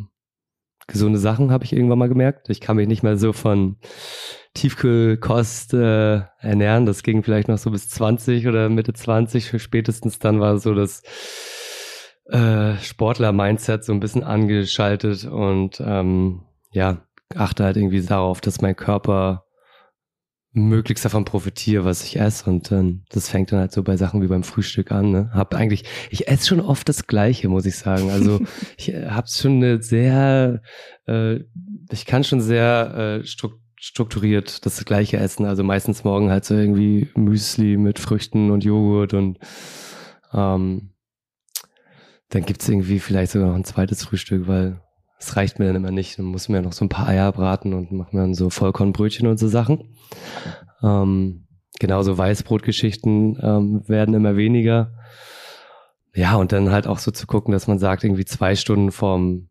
gesunde 0.87 1.19
Sachen, 1.19 1.51
habe 1.51 1.65
ich 1.65 1.73
irgendwann 1.73 1.99
mal 1.99 2.09
gemerkt. 2.09 2.51
Ich 2.51 2.61
kann 2.61 2.77
mich 2.77 2.89
nicht 2.89 3.03
mehr 3.03 3.17
so 3.17 3.33
von 3.33 3.77
Tiefkühlkost 4.55 5.75
äh, 5.75 6.23
ernähren. 6.39 6.87
Das 6.87 7.03
ging 7.03 7.23
vielleicht 7.23 7.49
noch 7.49 7.59
so 7.59 7.71
bis 7.71 7.89
20 7.89 8.47
oder 8.47 8.69
Mitte 8.69 8.93
20. 8.93 9.63
Spätestens 9.63 10.19
dann 10.19 10.41
war 10.41 10.59
so 10.59 10.75
das 10.75 11.03
äh, 12.27 12.77
Sportler-Mindset 12.77 13.85
so 13.85 13.93
ein 13.93 14.01
bisschen 14.01 14.25
angeschaltet 14.25 15.25
und 15.25 15.83
ähm, 15.85 16.43
ja, 16.71 17.05
achte 17.35 17.65
halt 17.65 17.77
irgendwie 17.77 18.03
darauf, 18.03 18.41
dass 18.41 18.61
mein 18.61 18.77
Körper 18.77 19.45
möglichst 20.55 21.05
davon 21.05 21.25
profitiere, 21.25 21.85
was 21.85 22.05
ich 22.05 22.19
esse. 22.19 22.49
Und 22.49 22.71
ähm, 22.73 23.05
das 23.11 23.29
fängt 23.29 23.53
dann 23.53 23.61
halt 23.61 23.73
so 23.73 23.83
bei 23.83 23.97
Sachen 23.97 24.23
wie 24.23 24.27
beim 24.27 24.45
Frühstück 24.45 24.93
an. 24.93 25.11
Ne? 25.11 25.31
Hab 25.33 25.55
eigentlich, 25.55 25.85
ich 26.11 26.29
esse 26.29 26.49
schon 26.49 26.61
oft 26.61 26.89
das 26.89 27.07
Gleiche, 27.07 27.49
muss 27.49 27.67
ich 27.67 27.77
sagen. 27.77 28.11
Also 28.11 28.41
ich 28.77 28.93
äh, 28.93 29.09
habe 29.09 29.29
schon 29.29 29.57
eine 29.57 29.83
sehr, 29.83 30.61
äh, 31.07 31.41
ich 31.91 32.05
kann 32.05 32.25
schon 32.25 32.41
sehr 32.41 33.23
äh, 33.23 33.27
strukturiert 33.77 34.65
das 34.67 34.85
Gleiche 34.85 35.17
essen. 35.17 35.47
Also 35.47 35.65
meistens 35.65 36.05
morgen 36.05 36.31
halt 36.31 36.45
so 36.45 36.55
irgendwie 36.55 37.09
Müsli 37.17 37.79
mit 37.79 37.99
Früchten 37.99 38.51
und 38.51 38.63
Joghurt 38.63 39.15
und 39.15 39.39
ähm, 40.35 40.93
dann 42.33 42.47
gibt's 42.47 42.67
irgendwie 42.69 42.99
vielleicht 42.99 43.33
sogar 43.33 43.49
noch 43.49 43.55
ein 43.55 43.65
zweites 43.65 44.05
Frühstück, 44.05 44.49
weil 44.49 44.81
es 45.19 45.37
reicht 45.37 45.59
mir 45.59 45.67
dann 45.67 45.77
immer 45.77 45.91
nicht. 45.91 46.19
Dann 46.19 46.27
muss 46.27 46.49
man 46.49 46.57
ja 46.57 46.63
noch 46.63 46.73
so 46.73 46.85
ein 46.85 46.89
paar 46.89 47.07
Eier 47.07 47.31
braten 47.31 47.75
und 47.75 47.93
machen 47.93 48.17
dann 48.17 48.35
so 48.35 48.49
Vollkornbrötchen 48.49 49.29
und 49.29 49.39
so 49.39 49.49
Sachen. 49.49 49.95
Ähm, 50.83 51.47
genauso 51.79 52.17
Weißbrotgeschichten 52.17 53.39
ähm, 53.41 53.83
werden 53.87 54.15
immer 54.15 54.37
weniger. 54.37 54.95
Ja, 56.15 56.37
und 56.37 56.53
dann 56.53 56.73
halt 56.73 56.87
auch 56.87 56.99
so 56.99 57.11
zu 57.11 57.27
gucken, 57.27 57.53
dass 57.53 57.67
man 57.67 57.79
sagt, 57.79 58.03
irgendwie 58.03 58.25
zwei 58.25 58.57
Stunden 58.57 58.93
vorm 58.93 59.51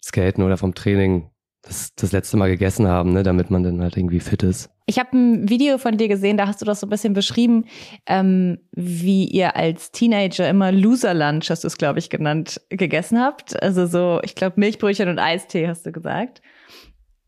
Skaten 0.00 0.44
oder 0.44 0.56
vom 0.56 0.74
Training 0.74 1.31
das, 1.62 1.94
das 1.94 2.12
letzte 2.12 2.36
Mal 2.36 2.50
gegessen 2.50 2.88
haben, 2.88 3.12
ne, 3.12 3.22
damit 3.22 3.50
man 3.50 3.62
dann 3.62 3.80
halt 3.80 3.96
irgendwie 3.96 4.20
fit 4.20 4.42
ist. 4.42 4.70
Ich 4.86 4.98
habe 4.98 5.16
ein 5.16 5.48
Video 5.48 5.78
von 5.78 5.96
dir 5.96 6.08
gesehen, 6.08 6.36
da 6.36 6.48
hast 6.48 6.60
du 6.60 6.64
das 6.64 6.80
so 6.80 6.86
ein 6.86 6.90
bisschen 6.90 7.12
beschrieben, 7.12 7.66
ähm, 8.06 8.58
wie 8.72 9.24
ihr 9.26 9.54
als 9.54 9.92
Teenager 9.92 10.48
immer 10.48 10.72
Loser 10.72 11.14
Lunch, 11.14 11.50
hast 11.50 11.62
du 11.62 11.68
es, 11.68 11.78
glaube 11.78 12.00
ich, 12.00 12.10
genannt, 12.10 12.60
gegessen 12.68 13.20
habt. 13.20 13.60
Also 13.62 13.86
so, 13.86 14.20
ich 14.24 14.34
glaube, 14.34 14.58
Milchbrötchen 14.58 15.08
und 15.08 15.20
Eistee, 15.20 15.68
hast 15.68 15.86
du 15.86 15.92
gesagt. 15.92 16.42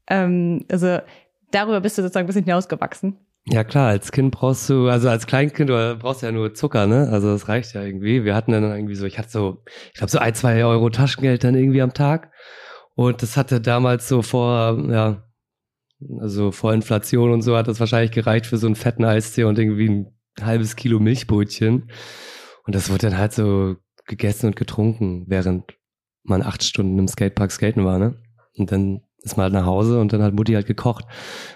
Ähm, 0.09 0.65
also 0.71 0.99
darüber 1.53 1.81
bist 1.81 1.97
du 1.97 2.03
sozusagen 2.03 2.25
ein 2.25 2.27
bisschen 2.27 2.45
hinausgewachsen. 2.45 3.17
Ja 3.47 3.63
klar, 3.63 3.89
als 3.89 4.11
Kind 4.11 4.33
brauchst 4.33 4.69
du, 4.71 4.89
also 4.89 5.09
als 5.11 5.27
Kleinkind 5.27 5.69
brauchst 6.01 6.23
du 6.23 6.27
ja 6.27 6.33
nur 6.33 6.55
Zucker, 6.55 6.87
ne? 6.87 7.09
Also 7.11 7.31
das 7.31 7.49
reicht 7.49 7.75
ja 7.75 7.83
irgendwie. 7.83 8.25
Wir 8.25 8.35
hatten 8.35 8.53
dann 8.53 8.65
irgendwie 8.65 8.95
so, 8.95 9.05
ich 9.05 9.19
hatte 9.19 9.29
so, 9.29 9.63
ich 9.93 9.99
glaube 9.99 10.11
so 10.11 10.19
ein, 10.19 10.35
zwei 10.35 10.65
Euro 10.65 10.89
Taschengeld 10.89 11.45
dann 11.45 11.55
irgendwie 11.55 11.83
am 11.83 11.93
Tag. 11.93 12.31
Und 12.95 13.23
das 13.23 13.37
hatte 13.37 13.61
damals 13.61 14.09
so 14.09 14.23
vor, 14.23 14.79
ja, 14.91 15.25
also 16.19 16.53
vor 16.53 16.73
Inflation 16.75 17.33
und 17.33 17.43
so 17.43 17.57
hat 17.57 17.69
das 17.69 17.81
wahrscheinlich 17.81 18.13
gereicht 18.13 18.47
für 18.47 18.59
so 18.59 18.67
einen 18.67 18.77
fetten 18.77 19.05
Eistee 19.05 19.45
und 19.45 19.59
irgendwie 19.59 19.89
ein 19.89 20.07
halbes 20.41 20.77
Kilo 20.77 21.01
Milchbrötchen. 21.01 21.91
Und 22.67 22.75
das 22.75 22.91
wurde 22.91 23.09
dann 23.09 23.19
halt 23.19 23.33
so 23.33 23.77
gegessen 24.07 24.47
und 24.47 24.57
getrunken, 24.57 25.25
während 25.27 25.65
man 26.23 26.43
acht 26.43 26.63
Stunden 26.63 26.99
im 26.99 27.09
Skatepark 27.09 27.51
skaten 27.51 27.85
war, 27.85 27.99
ne? 27.99 28.21
Und 28.57 28.71
dann 28.73 29.03
ist 29.19 29.37
man 29.37 29.45
halt 29.45 29.55
nach 29.55 29.67
Hause 29.67 30.01
und 30.01 30.13
dann 30.13 30.23
hat 30.23 30.35
Mutti 30.35 30.53
halt 30.53 30.67
gekocht. 30.67 31.05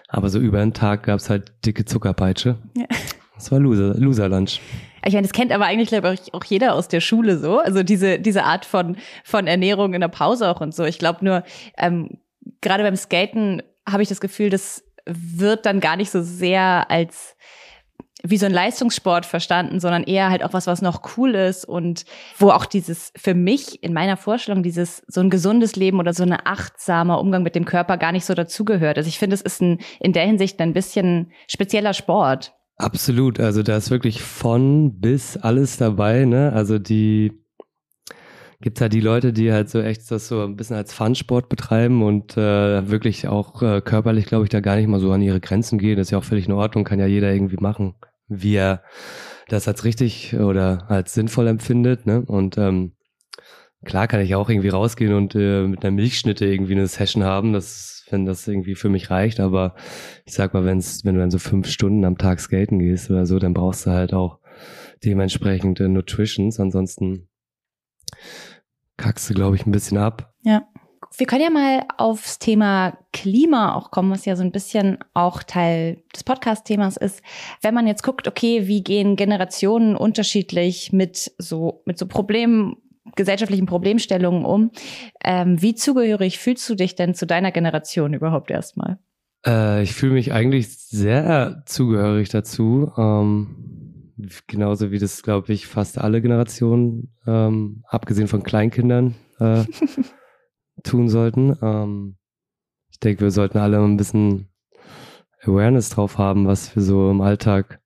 Aber 0.09 0.31
so 0.31 0.39
über 0.39 0.61
einen 0.61 0.73
Tag 0.73 1.05
gab's 1.05 1.31
halt 1.31 1.53
dicke 1.65 1.85
Zuckerpeitsche. 1.85 2.59
Ja. 2.77 2.87
Das 3.35 3.53
war 3.53 3.61
Loser, 3.61 3.95
Loser 3.95 4.29
Lunch. 4.29 4.61
Ich 5.05 5.15
meine, 5.15 5.27
das 5.27 5.33
kennt 5.33 5.53
aber 5.53 5.67
eigentlich, 5.67 5.89
glaube 5.89 6.15
ich, 6.15 6.35
auch 6.35 6.45
jeder 6.45 6.75
aus 6.75 6.89
der 6.89 7.01
Schule 7.01 7.39
so. 7.39 7.59
Also 7.59 7.83
diese, 7.83 8.19
diese 8.19 8.45
Art 8.45 8.65
von, 8.65 8.97
von 9.25 9.47
Ernährung 9.47 9.95
in 9.95 10.01
der 10.01 10.09
Pause 10.09 10.49
auch 10.49 10.61
und 10.61 10.75
so. 10.75 10.85
Ich 10.85 10.99
glaube 10.99 11.25
nur, 11.25 11.45
ähm, 11.77 12.19
gerade 12.61 12.83
beim 12.83 12.97
Skaten 12.97 13.63
habe 13.89 14.03
ich 14.03 14.09
das 14.09 14.21
Gefühl, 14.21 14.51
das 14.51 14.85
wird 15.07 15.67
dann 15.67 15.81
gar 15.81 15.97
nicht 15.97 16.11
so 16.11 16.23
sehr 16.23 16.91
als 16.91 17.37
wie 18.25 18.37
so 18.37 18.47
ein 18.47 18.53
Leistungssport 18.53 19.27
verstanden, 19.27 19.79
sondern 19.79 20.03
eher 20.03 20.29
halt 20.29 20.43
auch 20.43 20.53
was, 20.53 20.67
was 20.67 20.83
noch 20.83 21.17
cool 21.17 21.35
ist 21.35 21.65
und 21.65 22.05
wo 22.37 22.51
auch 22.51 22.67
dieses 22.67 23.13
für 23.17 23.35
mich 23.35 23.83
in 23.83 23.93
meiner 23.93 24.17
Vorstellung 24.17 24.63
dieses 24.63 25.05
so 25.07 25.21
ein 25.21 25.31
gesundes 25.31 25.77
Leben 25.77 26.01
oder 26.01 26.13
so 26.13 26.25
ein 26.25 26.37
achtsamer 26.45 27.21
Umgang 27.21 27.43
mit 27.45 27.55
dem 27.55 27.65
Körper 27.65 27.97
gar 27.97 28.13
nicht 28.13 28.25
so 28.25 28.35
dazugehört. 28.35 28.99
Also 28.99 29.09
ich 29.09 29.19
finde, 29.19 29.35
es 29.35 29.43
ist 29.43 29.63
ein, 29.63 29.79
in 30.01 30.13
der 30.13 30.27
Hinsicht 30.27 30.61
ein 30.61 30.73
bisschen 30.73 31.33
spezieller 31.47 31.95
Sport. 31.95 32.55
Absolut, 32.81 33.41
also 33.41 33.63
da 33.63 33.77
ist 33.77 33.91
wirklich 33.91 34.23
von 34.23 35.01
bis 35.01 35.37
alles 35.37 35.77
dabei, 35.79 36.25
ne? 36.25 36.53
Also 36.53 36.79
die 36.79 37.33
gibt 38.61 38.81
halt 38.81 38.93
die 38.93 39.01
Leute, 39.01 39.33
die 39.33 39.53
halt 39.53 39.71
so 39.71 39.81
echt 39.81 40.11
das 40.11 40.29
so 40.29 40.43
ein 40.43 40.57
bisschen 40.57 40.77
als 40.77 40.93
Fun-Sport 40.93 41.49
betreiben 41.49 42.03
und 42.03 42.37
äh, 42.37 42.89
wirklich 42.91 43.29
auch 43.29 43.63
äh, 43.63 43.81
körperlich, 43.81 44.27
glaube 44.27 44.45
ich, 44.45 44.51
da 44.51 44.61
gar 44.61 44.77
nicht 44.77 44.89
mal 44.89 45.01
so 45.01 45.13
an 45.13 45.23
ihre 45.23 45.41
Grenzen 45.41 45.79
gehen. 45.79 45.97
Das 45.97 46.09
ist 46.09 46.11
ja 46.11 46.19
auch 46.19 46.25
völlig 46.25 46.47
in 46.47 46.53
Ordnung, 46.53 46.85
kann 46.85 46.99
ja 46.99 47.07
jeder 47.07 47.33
irgendwie 47.33 47.57
machen, 47.61 47.95
wie 48.29 48.55
er 48.57 48.83
das 49.49 49.69
als 49.69 49.85
richtig 49.85 50.37
oder 50.37 50.91
als 50.91 51.15
sinnvoll 51.15 51.47
empfindet, 51.47 52.07
ne? 52.07 52.23
Und 52.27 52.59
ähm, 52.59 52.93
klar 53.85 54.09
kann 54.09 54.21
ich 54.21 54.35
auch 54.35 54.51
irgendwie 54.51 54.69
rausgehen 54.71 55.15
und 55.15 55.35
äh, 55.35 55.67
mit 55.67 55.85
einer 55.85 55.93
Milchschnitte 55.95 56.47
irgendwie 56.47 56.75
eine 56.75 56.87
Session 56.89 57.25
haben. 57.25 57.53
Das 57.53 57.98
wenn 58.13 58.25
das 58.25 58.47
irgendwie 58.47 58.75
für 58.75 58.89
mich 58.89 59.11
reicht. 59.11 59.41
Aber 59.41 59.75
ich 60.25 60.35
sag 60.35 60.55
mal, 60.55 60.65
wenn's, 60.65 61.05
wenn 61.05 61.15
du 61.15 61.21
dann 61.21 61.31
so 61.31 61.39
fünf 61.39 61.69
Stunden 61.69 62.05
am 62.05 62.19
Tag 62.19 62.41
skaten 62.41 62.79
gehst 62.79 63.11
oder 63.11 63.27
so, 63.27 63.39
dann 63.39 63.55
brauchst 63.55 63.87
du 63.87 63.91
halt 63.91 64.15
auch 64.15 64.39
dementsprechend 65.05 65.81
äh, 65.81 65.89
Nutritions. 65.89 66.61
Ansonsten 66.61 67.29
kackst 68.97 69.31
du, 69.31 69.35
glaube 69.35 69.57
ich, 69.57 69.67
ein 69.67 69.73
bisschen 69.73 69.99
ab. 69.99 70.35
Ja. 70.43 70.67
Wir 71.17 71.27
können 71.27 71.43
ja 71.43 71.51
mal 71.51 71.85
aufs 71.97 72.39
Thema 72.39 72.99
Klima 73.13 73.75
auch 73.75 73.91
kommen, 73.91 74.11
was 74.11 74.27
ja 74.27 74.37
so 74.37 74.43
ein 74.43 74.53
bisschen 74.53 74.99
auch 75.15 75.43
Teil 75.43 76.03
des 76.15 76.23
Podcast-Themas 76.23 76.99
ist. 76.99 77.23
Wenn 77.63 77.73
man 77.73 77.87
jetzt 77.87 78.03
guckt, 78.03 78.29
okay, 78.29 78.67
wie 78.67 78.83
gehen 78.83 79.17
Generationen 79.17 79.97
unterschiedlich 79.97 80.93
mit 80.93 81.33
so, 81.39 81.83
mit 81.87 81.99
so 81.99 82.07
Problemen 82.07 82.77
gesellschaftlichen 83.17 83.67
Problemstellungen 83.67 84.45
um. 84.45 84.71
Ähm, 85.25 85.61
wie 85.61 85.75
zugehörig 85.75 86.39
fühlst 86.39 86.69
du 86.69 86.75
dich 86.75 86.95
denn 86.95 87.15
zu 87.15 87.27
deiner 87.27 87.53
Generation 87.53 88.15
überhaupt 88.15 88.51
erstmal? 88.51 88.99
Äh, 89.47 89.83
ich 89.83 89.93
fühle 89.93 90.15
mich 90.15 90.33
eigentlich 90.33 90.69
sehr 90.79 91.63
zugehörig 91.67 92.29
dazu. 92.29 92.93
Ähm, 92.97 94.13
genauso 94.47 94.91
wie 94.91 94.99
das, 94.99 95.23
glaube 95.23 95.53
ich, 95.53 95.67
fast 95.67 95.99
alle 95.99 96.21
Generationen, 96.21 97.15
ähm, 97.27 97.85
abgesehen 97.89 98.29
von 98.29 98.43
Kleinkindern, 98.43 99.15
äh, 99.39 99.65
tun 100.83 101.09
sollten. 101.09 101.57
Ähm, 101.63 102.17
ich 102.91 103.01
denke, 103.01 103.23
wir 103.23 103.31
sollten 103.31 103.59
alle 103.59 103.79
ein 103.79 103.97
bisschen 103.97 104.49
Awareness 105.43 105.91
drauf 105.91 106.19
haben, 106.19 106.47
was 106.47 106.75
wir 106.75 106.83
so 106.83 107.11
im 107.11 107.21
Alltag 107.21 107.81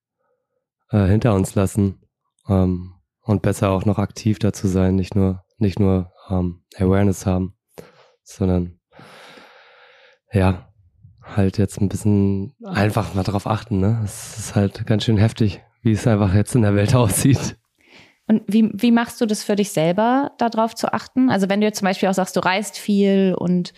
äh, 0.90 1.06
hinter 1.06 1.34
uns 1.34 1.54
lassen. 1.54 2.00
Ähm, 2.48 2.94
und 3.22 3.42
besser 3.42 3.70
auch 3.70 3.84
noch 3.84 3.98
aktiv 3.98 4.38
dazu 4.38 4.66
sein, 4.68 4.96
nicht 4.96 5.14
nur, 5.14 5.44
nicht 5.58 5.78
nur 5.78 6.12
ähm, 6.28 6.62
Awareness 6.76 7.26
haben, 7.26 7.54
sondern 8.22 8.78
ja, 10.32 10.72
halt 11.22 11.58
jetzt 11.58 11.80
ein 11.80 11.88
bisschen 11.88 12.54
einfach 12.64 13.14
mal 13.14 13.22
drauf 13.22 13.46
achten. 13.46 13.80
Ne? 13.80 14.00
Es 14.04 14.38
ist 14.38 14.54
halt 14.54 14.86
ganz 14.86 15.04
schön 15.04 15.18
heftig, 15.18 15.60
wie 15.82 15.92
es 15.92 16.06
einfach 16.06 16.34
jetzt 16.34 16.54
in 16.54 16.62
der 16.62 16.74
Welt 16.74 16.94
aussieht. 16.94 17.56
Und 18.26 18.42
wie, 18.46 18.70
wie 18.72 18.92
machst 18.92 19.20
du 19.20 19.26
das 19.26 19.44
für 19.44 19.56
dich 19.56 19.70
selber, 19.70 20.32
darauf 20.38 20.74
zu 20.74 20.92
achten? 20.92 21.30
Also 21.30 21.48
wenn 21.48 21.60
du 21.60 21.66
jetzt 21.66 21.78
zum 21.78 21.86
Beispiel 21.86 22.08
auch 22.08 22.14
sagst, 22.14 22.36
du 22.36 22.40
reist 22.40 22.78
viel 22.78 23.34
und 23.36 23.72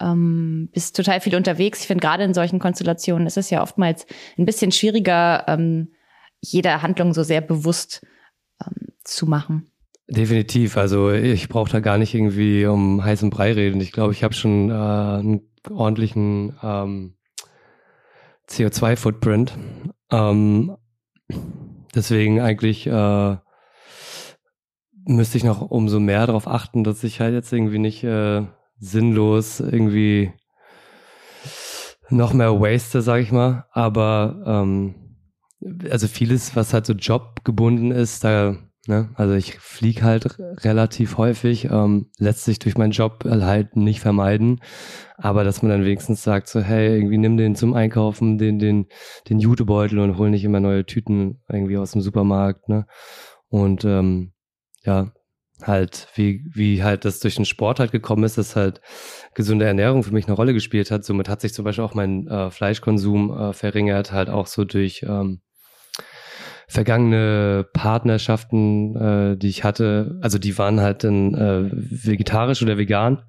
ähm, 0.00 0.68
bist 0.72 0.96
total 0.96 1.20
viel 1.20 1.36
unterwegs. 1.36 1.80
Ich 1.80 1.86
finde, 1.86 2.02
gerade 2.02 2.24
in 2.24 2.34
solchen 2.34 2.58
Konstellationen 2.58 3.26
ist 3.26 3.36
es 3.36 3.50
ja 3.50 3.62
oftmals 3.62 4.06
ein 4.36 4.46
bisschen 4.46 4.72
schwieriger, 4.72 5.44
ähm, 5.46 5.92
jede 6.40 6.82
Handlung 6.82 7.14
so 7.14 7.22
sehr 7.22 7.40
bewusst 7.40 8.04
ähm, 8.66 8.92
zu 9.04 9.26
machen. 9.26 9.70
Definitiv. 10.08 10.76
Also 10.76 11.10
ich 11.10 11.48
brauche 11.48 11.70
da 11.70 11.80
gar 11.80 11.98
nicht 11.98 12.14
irgendwie 12.14 12.66
um 12.66 13.02
heißen 13.02 13.30
Brei 13.30 13.52
reden. 13.52 13.80
Ich 13.80 13.92
glaube, 13.92 14.12
ich 14.12 14.22
habe 14.22 14.34
schon 14.34 14.70
äh, 14.70 14.74
einen 14.74 15.48
ordentlichen 15.70 16.56
ähm, 16.62 17.14
CO2-Footprint. 18.48 19.56
Ähm, 20.10 20.76
deswegen 21.94 22.40
eigentlich 22.40 22.86
äh, 22.86 23.36
müsste 25.06 25.38
ich 25.38 25.44
noch 25.44 25.62
umso 25.62 26.00
mehr 26.00 26.26
darauf 26.26 26.46
achten, 26.46 26.84
dass 26.84 27.02
ich 27.02 27.20
halt 27.20 27.34
jetzt 27.34 27.52
irgendwie 27.52 27.78
nicht 27.78 28.04
äh, 28.04 28.42
sinnlos 28.78 29.60
irgendwie 29.60 30.32
noch 32.10 32.34
mehr 32.34 32.60
waste, 32.60 33.00
sage 33.00 33.22
ich 33.22 33.32
mal. 33.32 33.64
Aber 33.72 34.42
ähm, 34.46 35.03
also 35.90 36.08
vieles, 36.08 36.56
was 36.56 36.74
halt 36.74 36.86
so 36.86 36.92
jobgebunden 36.92 37.90
ist, 37.90 38.24
da, 38.24 38.56
ne, 38.86 39.10
also 39.14 39.34
ich 39.34 39.58
fliege 39.58 40.02
halt 40.02 40.38
relativ 40.38 41.16
häufig, 41.16 41.66
ähm, 41.70 42.10
lässt 42.18 42.44
sich 42.44 42.58
durch 42.58 42.76
meinen 42.76 42.92
Job 42.92 43.24
halt 43.24 43.76
nicht 43.76 44.00
vermeiden. 44.00 44.60
Aber 45.16 45.44
dass 45.44 45.62
man 45.62 45.70
dann 45.70 45.84
wenigstens 45.84 46.22
sagt, 46.22 46.48
so, 46.48 46.60
hey, 46.60 46.96
irgendwie 46.96 47.18
nimm 47.18 47.36
den 47.36 47.54
zum 47.54 47.74
Einkaufen, 47.74 48.38
den, 48.38 48.58
den, 48.58 48.86
den 49.28 49.38
Jutebeutel 49.38 49.98
und 50.00 50.18
hol 50.18 50.30
nicht 50.30 50.44
immer 50.44 50.60
neue 50.60 50.84
Tüten 50.84 51.42
irgendwie 51.48 51.78
aus 51.78 51.92
dem 51.92 52.00
Supermarkt, 52.00 52.68
ne? 52.68 52.86
Und 53.48 53.84
ähm, 53.84 54.32
ja, 54.84 55.12
halt, 55.62 56.08
wie, 56.14 56.44
wie 56.52 56.82
halt 56.82 57.04
das 57.04 57.20
durch 57.20 57.36
den 57.36 57.44
Sport 57.44 57.80
halt 57.80 57.92
gekommen 57.92 58.24
ist, 58.24 58.38
dass 58.38 58.56
halt 58.56 58.80
gesunde 59.34 59.64
Ernährung 59.64 60.02
für 60.02 60.12
mich 60.12 60.26
eine 60.26 60.34
Rolle 60.34 60.52
gespielt 60.52 60.90
hat. 60.90 61.04
Somit 61.04 61.28
hat 61.28 61.40
sich 61.40 61.54
zum 61.54 61.64
Beispiel 61.64 61.84
auch 61.84 61.94
mein 61.94 62.26
äh, 62.26 62.50
Fleischkonsum 62.50 63.30
äh, 63.30 63.52
verringert, 63.52 64.12
halt 64.12 64.28
auch 64.28 64.46
so 64.46 64.64
durch 64.64 65.04
ähm, 65.08 65.40
vergangene 66.68 67.66
Partnerschaften, 67.72 68.96
äh, 68.96 69.36
die 69.36 69.48
ich 69.48 69.64
hatte, 69.64 70.18
also 70.22 70.38
die 70.38 70.56
waren 70.58 70.80
halt 70.80 71.04
dann 71.04 71.34
äh, 71.34 71.70
vegetarisch 71.72 72.62
oder 72.62 72.78
vegan. 72.78 73.22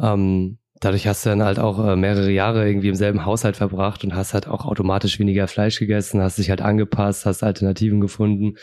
Ähm, 0.00 0.58
dadurch 0.80 1.06
hast 1.06 1.24
du 1.24 1.30
dann 1.30 1.42
halt 1.42 1.58
auch 1.58 1.84
äh, 1.84 1.96
mehrere 1.96 2.30
Jahre 2.30 2.68
irgendwie 2.68 2.88
im 2.88 2.94
selben 2.94 3.24
Haushalt 3.24 3.56
verbracht 3.56 4.04
und 4.04 4.14
hast 4.14 4.34
halt 4.34 4.48
auch 4.48 4.64
automatisch 4.64 5.18
weniger 5.18 5.48
Fleisch 5.48 5.78
gegessen, 5.78 6.20
hast 6.20 6.38
dich 6.38 6.50
halt 6.50 6.60
angepasst, 6.60 7.26
hast 7.26 7.42
Alternativen 7.42 8.00
gefunden. 8.00 8.56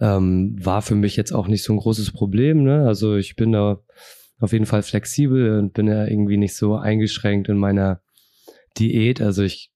Ähm, 0.00 0.56
war 0.60 0.82
für 0.82 0.94
mich 0.94 1.16
jetzt 1.16 1.32
auch 1.32 1.48
nicht 1.48 1.64
so 1.64 1.72
ein 1.72 1.78
großes 1.78 2.12
Problem. 2.12 2.62
Ne? 2.62 2.86
Also 2.86 3.16
ich 3.16 3.34
bin 3.34 3.52
da 3.52 3.80
auf 4.38 4.52
jeden 4.52 4.66
Fall 4.66 4.82
flexibel 4.82 5.58
und 5.58 5.72
bin 5.72 5.88
ja 5.88 6.06
irgendwie 6.06 6.36
nicht 6.36 6.54
so 6.54 6.76
eingeschränkt 6.76 7.48
in 7.48 7.58
meiner 7.58 8.00
Diät. 8.78 9.20
Also 9.20 9.42
ich 9.42 9.72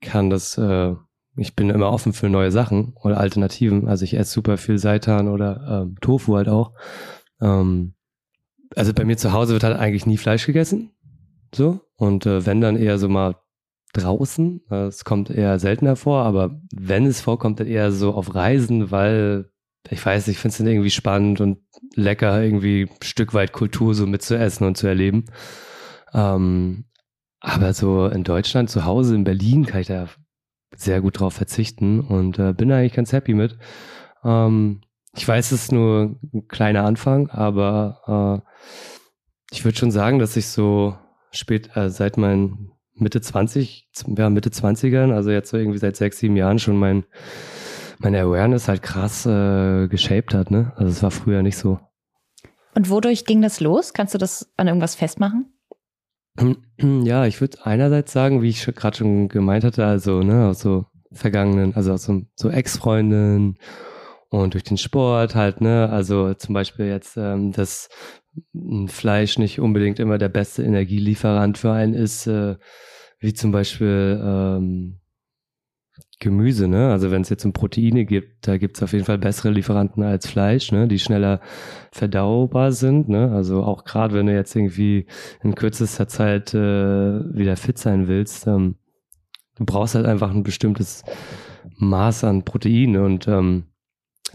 kann 0.00 0.30
das 0.30 0.58
äh, 0.58 0.94
ich 1.36 1.54
bin 1.56 1.70
immer 1.70 1.90
offen 1.90 2.12
für 2.12 2.28
neue 2.28 2.50
Sachen 2.50 2.94
oder 3.02 3.18
Alternativen. 3.18 3.88
Also 3.88 4.04
ich 4.04 4.14
esse 4.14 4.32
super 4.32 4.58
viel 4.58 4.78
Seitan 4.78 5.28
oder 5.28 5.82
ähm, 5.84 5.96
Tofu 6.00 6.36
halt 6.36 6.48
auch. 6.48 6.72
Ähm, 7.40 7.94
also 8.76 8.92
bei 8.92 9.04
mir 9.04 9.16
zu 9.16 9.32
Hause 9.32 9.52
wird 9.52 9.64
halt 9.64 9.78
eigentlich 9.78 10.06
nie 10.06 10.18
Fleisch 10.18 10.46
gegessen. 10.46 10.90
So. 11.54 11.80
Und 11.96 12.26
äh, 12.26 12.46
wenn 12.46 12.60
dann 12.60 12.76
eher 12.76 12.98
so 12.98 13.08
mal 13.08 13.36
draußen. 13.94 14.62
Es 14.70 15.04
kommt 15.04 15.28
eher 15.30 15.58
seltener 15.58 15.96
vor, 15.96 16.24
aber 16.24 16.58
wenn 16.74 17.04
es 17.04 17.20
vorkommt, 17.20 17.60
dann 17.60 17.66
eher 17.66 17.92
so 17.92 18.14
auf 18.14 18.34
Reisen, 18.34 18.90
weil 18.90 19.50
ich 19.90 20.04
weiß, 20.04 20.28
ich 20.28 20.38
finde 20.38 20.52
es 20.52 20.58
dann 20.58 20.66
irgendwie 20.66 20.90
spannend 20.90 21.40
und 21.42 21.58
lecker, 21.94 22.42
irgendwie 22.42 22.88
ein 22.90 23.02
Stück 23.02 23.34
weit 23.34 23.52
Kultur 23.52 23.94
so 23.94 24.06
mitzuessen 24.06 24.66
und 24.66 24.76
zu 24.76 24.86
erleben. 24.86 25.26
Ähm, 26.14 26.86
Aber 27.40 27.74
so 27.74 28.06
in 28.06 28.22
Deutschland, 28.24 28.70
zu 28.70 28.84
Hause, 28.84 29.16
in 29.16 29.24
Berlin, 29.24 29.66
kann 29.66 29.80
ich 29.80 29.88
da 29.88 30.08
sehr 30.76 31.00
gut 31.00 31.20
drauf 31.20 31.34
verzichten 31.34 32.00
und 32.00 32.38
äh, 32.38 32.52
bin 32.52 32.72
eigentlich 32.72 32.94
ganz 32.94 33.12
happy 33.12 33.34
mit. 33.34 33.58
Ähm, 34.24 34.80
ich 35.14 35.26
weiß, 35.26 35.52
es 35.52 35.64
ist 35.64 35.72
nur 35.72 36.16
ein 36.32 36.48
kleiner 36.48 36.84
Anfang, 36.84 37.28
aber 37.30 38.42
äh, 38.44 38.50
ich 39.50 39.64
würde 39.64 39.78
schon 39.78 39.90
sagen, 39.90 40.18
dass 40.18 40.36
ich 40.36 40.46
so 40.46 40.96
spät, 41.30 41.76
äh, 41.76 41.90
seit 41.90 42.16
meinen 42.16 42.72
Mitte 42.94 43.20
20, 43.20 43.88
ja, 44.16 44.30
Mitte 44.30 44.50
20ern, 44.50 45.12
also 45.12 45.30
jetzt 45.30 45.50
so 45.50 45.56
irgendwie 45.56 45.78
seit 45.78 45.96
sechs, 45.96 46.18
sieben 46.18 46.36
Jahren 46.36 46.58
schon 46.58 46.78
mein, 46.78 47.04
meine 47.98 48.20
Awareness 48.20 48.68
halt 48.68 48.82
krass 48.82 49.26
äh, 49.26 49.88
geshaped 49.88 50.34
hat, 50.34 50.50
ne? 50.50 50.72
Also 50.76 50.90
es 50.90 51.02
war 51.02 51.10
früher 51.10 51.42
nicht 51.42 51.56
so. 51.56 51.78
Und 52.74 52.88
wodurch 52.88 53.24
ging 53.26 53.42
das 53.42 53.60
los? 53.60 53.92
Kannst 53.92 54.14
du 54.14 54.18
das 54.18 54.50
an 54.56 54.66
irgendwas 54.66 54.94
festmachen? 54.94 55.52
Ja, 57.04 57.26
ich 57.26 57.40
würde 57.40 57.58
einerseits 57.64 58.12
sagen, 58.12 58.42
wie 58.42 58.48
ich 58.48 58.64
gerade 58.66 58.96
schon 58.96 59.28
gemeint 59.28 59.64
hatte, 59.64 59.86
also 59.86 60.22
ne, 60.22 60.48
aus 60.48 60.60
so 60.60 60.86
vergangenen, 61.12 61.74
also 61.74 61.92
aus 61.92 62.04
so, 62.04 62.22
so 62.34 62.50
Ex-Freundinnen 62.50 63.58
und 64.30 64.54
durch 64.54 64.64
den 64.64 64.78
Sport 64.78 65.34
halt, 65.34 65.60
ne, 65.60 65.88
also 65.90 66.34
zum 66.34 66.54
Beispiel 66.54 66.86
jetzt, 66.86 67.16
ähm, 67.16 67.52
dass 67.52 67.88
Fleisch 68.86 69.38
nicht 69.38 69.60
unbedingt 69.60 70.00
immer 70.00 70.18
der 70.18 70.30
beste 70.30 70.62
Energielieferant 70.62 71.58
für 71.58 71.72
einen 71.72 71.94
ist, 71.94 72.26
äh, 72.26 72.56
wie 73.18 73.34
zum 73.34 73.52
Beispiel 73.52 74.20
ähm, 74.24 75.01
Gemüse, 76.22 76.68
ne? 76.68 76.90
Also 76.90 77.10
wenn 77.10 77.22
es 77.22 77.28
jetzt 77.28 77.44
um 77.44 77.52
Proteine 77.52 78.04
gibt, 78.04 78.46
da 78.46 78.56
gibt 78.56 78.76
es 78.76 78.82
auf 78.82 78.92
jeden 78.92 79.04
Fall 79.04 79.18
bessere 79.18 79.50
Lieferanten 79.50 80.02
als 80.02 80.26
Fleisch, 80.26 80.72
ne? 80.72 80.88
Die 80.88 80.98
schneller 80.98 81.40
verdaubar 81.90 82.72
sind, 82.72 83.08
ne? 83.08 83.32
Also 83.32 83.62
auch 83.64 83.84
gerade 83.84 84.14
wenn 84.14 84.26
du 84.26 84.34
jetzt 84.34 84.54
irgendwie 84.54 85.06
in 85.42 85.54
kürzester 85.54 86.08
Zeit 86.08 86.54
äh, 86.54 86.58
wieder 86.58 87.56
fit 87.56 87.78
sein 87.78 88.08
willst, 88.08 88.46
ähm, 88.46 88.76
du 89.56 89.64
brauchst 89.64 89.96
halt 89.96 90.06
einfach 90.06 90.30
ein 90.30 90.44
bestimmtes 90.44 91.04
Maß 91.76 92.24
an 92.24 92.44
Proteine 92.44 93.02
und 93.02 93.26
ähm, 93.28 93.64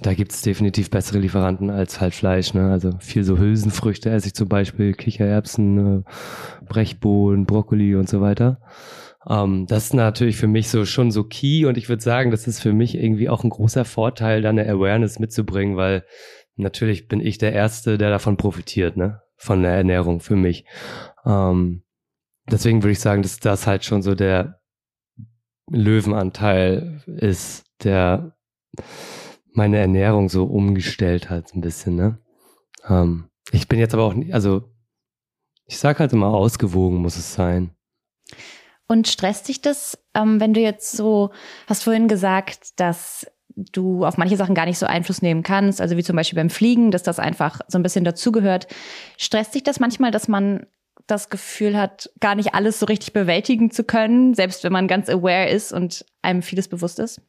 da 0.02 0.14
gibt 0.14 0.32
es 0.32 0.42
definitiv 0.42 0.92
bessere 0.92 1.20
Lieferanten 1.20 1.70
als 1.70 2.02
halt 2.02 2.14
Fleisch. 2.14 2.54
Ne? 2.54 2.70
Also 2.70 2.92
viel 3.00 3.24
so 3.24 3.38
Hülsenfrüchte 3.40 4.10
esse 4.10 4.28
ich 4.28 4.36
zum 4.36 4.48
Beispiel, 4.48 4.94
Kichererbsen, 4.94 6.00
äh, 6.00 6.04
Brechbohnen, 6.68 7.46
Brokkoli 7.46 7.96
und 7.96 8.08
so 8.10 8.22
weiter. 8.22 8.60
Ähm, 9.30 9.66
das 9.68 9.86
ist 9.86 9.94
natürlich 9.94 10.38
für 10.38 10.48
mich 10.48 10.70
so 10.70 10.86
schon 10.86 11.12
so 11.12 11.24
key 11.24 11.66
und 11.66 11.78
ich 11.78 11.90
würde 11.90 12.04
sagen, 12.04 12.32
das 12.32 12.48
ist 12.48 12.60
für 12.60 12.74
mich 12.74 12.96
irgendwie 12.96 13.30
auch 13.30 13.44
ein 13.44 13.50
großer 13.50 13.86
Vorteil, 13.86 14.42
da 14.42 14.50
eine 14.50 14.68
Awareness 14.68 15.20
mitzubringen, 15.20 15.76
weil 15.76 16.06
natürlich 16.56 17.08
bin 17.08 17.20
ich 17.20 17.38
der 17.38 17.54
Erste, 17.54 17.98
der 17.98 18.10
davon 18.10 18.38
profitiert, 18.38 18.98
ne? 18.98 19.22
Von 19.36 19.62
der 19.62 19.74
Ernährung 19.74 20.20
für 20.20 20.36
mich. 20.36 20.66
Ähm, 21.26 21.84
deswegen 22.50 22.82
würde 22.82 22.94
ich 22.94 23.00
sagen, 23.00 23.22
dass 23.22 23.40
das 23.40 23.68
halt 23.68 23.86
schon 23.86 24.02
so 24.02 24.16
der 24.16 24.60
Löwenanteil 25.70 27.04
ist, 27.06 27.66
der 27.84 28.36
meine 29.52 29.78
Ernährung 29.78 30.30
so 30.30 30.46
umgestellt 30.46 31.30
hat, 31.30 31.54
ein 31.54 31.62
bisschen, 31.62 31.96
ne? 31.96 32.20
Ähm, 32.88 33.30
ich 33.52 33.68
bin 33.68 33.80
jetzt 33.80 33.94
aber 33.94 34.04
auch, 34.04 34.16
also 34.32 34.70
ich 35.66 35.78
sag 35.78 36.00
halt 36.00 36.14
immer, 36.14 36.28
ausgewogen 36.28 37.00
muss 37.00 37.18
es 37.18 37.34
sein. 37.34 37.72
Und 38.88 39.08
stresst 39.08 39.48
dich 39.48 39.62
das, 39.62 39.98
ähm, 40.14 40.40
wenn 40.40 40.54
du 40.54 40.62
jetzt 40.62 40.94
so, 40.94 41.32
hast 41.68 41.84
vorhin 41.84 42.08
gesagt, 42.08 42.80
dass 42.80 43.28
du 43.56 44.06
auf 44.06 44.18
manche 44.18 44.38
Sachen 44.38 44.56
gar 44.56 44.66
nicht 44.66 44.78
so 44.78 44.86
Einfluss 44.86 45.22
nehmen 45.22 45.44
kannst, 45.44 45.82
also 45.82 45.98
wie 45.98 46.04
zum 46.04 46.16
Beispiel 46.16 46.38
beim 46.38 46.50
Fliegen, 46.50 46.92
dass 46.92 47.04
das 47.04 47.20
einfach 47.20 47.60
so 47.68 47.78
ein 47.78 47.84
bisschen 47.84 48.06
dazugehört. 48.06 48.68
Stresst 49.18 49.56
dich 49.56 49.64
das 49.64 49.80
manchmal, 49.80 50.12
dass 50.12 50.28
man 50.28 50.68
das 51.08 51.30
Gefühl 51.30 51.78
hat, 51.78 52.10
gar 52.20 52.36
nicht 52.36 52.54
alles 52.54 52.80
so 52.80 52.86
richtig 52.86 53.14
bewältigen 53.14 53.72
zu 53.72 53.84
können, 53.84 54.34
selbst 54.34 54.64
wenn 54.64 54.74
man 54.74 54.88
ganz 54.88 55.10
aware 55.10 55.50
ist 55.50 55.74
und 55.74 56.06
einem 56.22 56.42
vieles 56.42 56.68
bewusst 56.68 57.00
ist? 57.00 57.22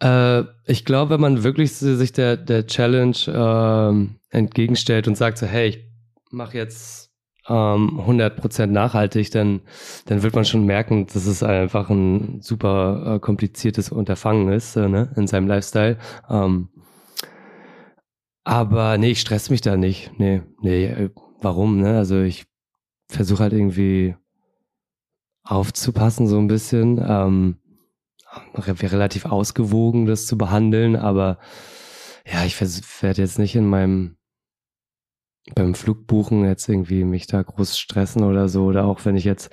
Äh, 0.00 0.44
ich 0.66 0.84
glaube, 0.84 1.14
wenn 1.14 1.20
man 1.20 1.44
wirklich 1.44 1.72
sich 1.72 2.12
der, 2.12 2.36
der 2.36 2.66
Challenge 2.66 3.16
äh, 3.26 4.36
entgegenstellt 4.36 5.08
und 5.08 5.16
sagt 5.16 5.38
so, 5.38 5.46
hey, 5.46 5.68
ich 5.68 5.84
mache 6.30 6.56
jetzt 6.56 7.03
ähm, 7.48 8.00
100% 8.00 8.66
nachhaltig, 8.66 9.30
dann, 9.30 9.60
dann 10.06 10.22
wird 10.22 10.34
man 10.34 10.44
schon 10.44 10.64
merken, 10.64 11.06
dass 11.06 11.26
es 11.26 11.42
einfach 11.42 11.90
ein 11.90 12.40
super 12.40 13.16
äh, 13.16 13.18
kompliziertes 13.20 13.90
Unterfangen 13.90 14.48
ist 14.52 14.76
äh, 14.76 14.88
ne, 14.88 15.12
in 15.16 15.26
seinem 15.26 15.46
Lifestyle. 15.48 15.98
Ähm, 16.28 16.68
aber 18.44 18.98
nee, 18.98 19.10
ich 19.10 19.20
stress 19.20 19.50
mich 19.50 19.60
da 19.60 19.76
nicht. 19.76 20.12
Nee, 20.18 20.42
nee, 20.60 20.86
äh, 20.86 21.10
warum? 21.40 21.80
Ne? 21.80 21.96
Also 21.96 22.22
ich 22.22 22.44
versuche 23.08 23.42
halt 23.42 23.52
irgendwie 23.52 24.16
aufzupassen 25.42 26.26
so 26.26 26.38
ein 26.38 26.48
bisschen. 26.48 27.02
Ähm, 27.06 27.56
relativ 28.56 29.26
ausgewogen, 29.26 30.06
das 30.06 30.26
zu 30.26 30.36
behandeln, 30.36 30.96
aber 30.96 31.38
ja, 32.26 32.44
ich 32.44 32.60
werde 32.60 33.22
jetzt 33.22 33.38
nicht 33.38 33.54
in 33.54 33.68
meinem 33.68 34.16
beim 35.54 35.74
Flugbuchen 35.74 36.44
jetzt 36.44 36.68
irgendwie 36.68 37.04
mich 37.04 37.26
da 37.26 37.42
groß 37.42 37.78
stressen 37.78 38.24
oder 38.24 38.48
so. 38.48 38.64
Oder 38.64 38.84
auch 38.84 39.04
wenn 39.04 39.16
ich 39.16 39.24
jetzt, 39.24 39.50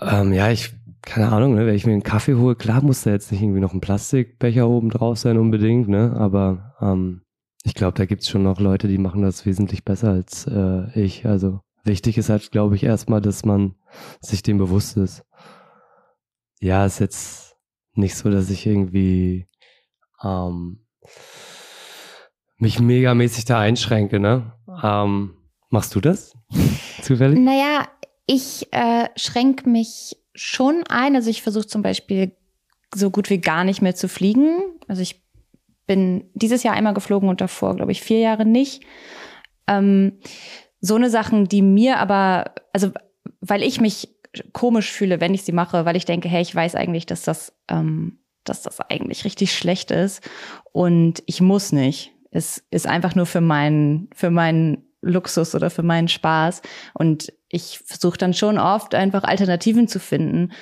ähm, 0.00 0.32
ja, 0.32 0.50
ich, 0.50 0.74
keine 1.02 1.32
Ahnung, 1.32 1.54
ne, 1.54 1.66
wenn 1.66 1.74
ich 1.74 1.86
mir 1.86 1.92
einen 1.92 2.02
Kaffee 2.02 2.34
hole, 2.34 2.56
klar 2.56 2.82
muss 2.82 3.02
da 3.02 3.10
jetzt 3.10 3.32
nicht 3.32 3.42
irgendwie 3.42 3.60
noch 3.60 3.74
ein 3.74 3.80
Plastikbecher 3.80 4.68
oben 4.68 4.90
drauf 4.90 5.18
sein 5.18 5.38
unbedingt, 5.38 5.88
ne? 5.88 6.14
Aber 6.16 6.74
ähm, 6.80 7.22
ich 7.64 7.74
glaube, 7.74 7.96
da 7.96 8.06
gibt's 8.06 8.28
schon 8.28 8.44
noch 8.44 8.60
Leute, 8.60 8.86
die 8.88 8.98
machen 8.98 9.22
das 9.22 9.44
wesentlich 9.44 9.84
besser 9.84 10.10
als 10.10 10.46
äh, 10.46 10.88
ich. 10.98 11.26
Also 11.26 11.60
wichtig 11.84 12.16
ist 12.18 12.28
halt, 12.28 12.50
glaube 12.52 12.76
ich, 12.76 12.84
erstmal, 12.84 13.20
dass 13.20 13.44
man 13.44 13.74
sich 14.20 14.42
dem 14.42 14.58
bewusst 14.58 14.96
ist. 14.96 15.24
Ja, 16.60 16.86
ist 16.86 17.00
jetzt 17.00 17.56
nicht 17.94 18.14
so, 18.14 18.30
dass 18.30 18.50
ich 18.50 18.66
irgendwie 18.66 19.46
ähm, 20.22 20.86
mich 22.58 22.80
megamäßig 22.80 23.44
da 23.44 23.60
einschränke, 23.60 24.20
ne? 24.20 24.52
Ähm, 24.82 25.36
machst 25.70 25.94
du 25.94 26.00
das 26.00 26.34
zufällig? 27.02 27.38
Naja, 27.38 27.88
ich 28.26 28.72
äh, 28.72 29.08
schränke 29.16 29.68
mich 29.68 30.16
schon 30.34 30.82
ein. 30.88 31.16
Also 31.16 31.30
ich 31.30 31.42
versuche 31.42 31.66
zum 31.66 31.82
Beispiel 31.82 32.32
so 32.94 33.10
gut 33.10 33.30
wie 33.30 33.38
gar 33.38 33.64
nicht 33.64 33.82
mehr 33.82 33.94
zu 33.94 34.08
fliegen. 34.08 34.58
Also 34.88 35.02
ich 35.02 35.22
bin 35.86 36.30
dieses 36.34 36.62
Jahr 36.62 36.74
einmal 36.74 36.94
geflogen 36.94 37.28
und 37.28 37.40
davor, 37.40 37.76
glaube 37.76 37.92
ich, 37.92 38.02
vier 38.02 38.18
Jahre 38.18 38.44
nicht. 38.44 38.82
Ähm, 39.66 40.18
so 40.80 40.94
eine 40.94 41.10
Sachen, 41.10 41.48
die 41.48 41.62
mir 41.62 41.98
aber, 41.98 42.52
also 42.72 42.90
weil 43.40 43.62
ich 43.62 43.80
mich 43.80 44.08
komisch 44.52 44.90
fühle, 44.90 45.20
wenn 45.20 45.34
ich 45.34 45.42
sie 45.42 45.52
mache, 45.52 45.84
weil 45.84 45.96
ich 45.96 46.04
denke, 46.04 46.28
hey, 46.28 46.42
ich 46.42 46.54
weiß 46.54 46.74
eigentlich, 46.74 47.06
dass 47.06 47.22
das, 47.22 47.54
ähm, 47.68 48.18
dass 48.44 48.62
das 48.62 48.80
eigentlich 48.80 49.24
richtig 49.24 49.56
schlecht 49.56 49.90
ist 49.90 50.28
und 50.72 51.22
ich 51.26 51.40
muss 51.40 51.72
nicht. 51.72 52.12
Es 52.36 52.64
ist 52.70 52.86
einfach 52.86 53.14
nur 53.14 53.26
für 53.26 53.40
meinen, 53.40 54.10
für 54.14 54.30
meinen 54.30 54.86
Luxus 55.00 55.54
oder 55.54 55.70
für 55.70 55.82
meinen 55.82 56.08
Spaß. 56.08 56.62
Und 56.94 57.32
ich 57.48 57.80
versuche 57.84 58.18
dann 58.18 58.34
schon 58.34 58.58
oft 58.58 58.94
einfach 58.94 59.24
Alternativen 59.24 59.88
zu 59.88 60.00
finden. 60.00 60.52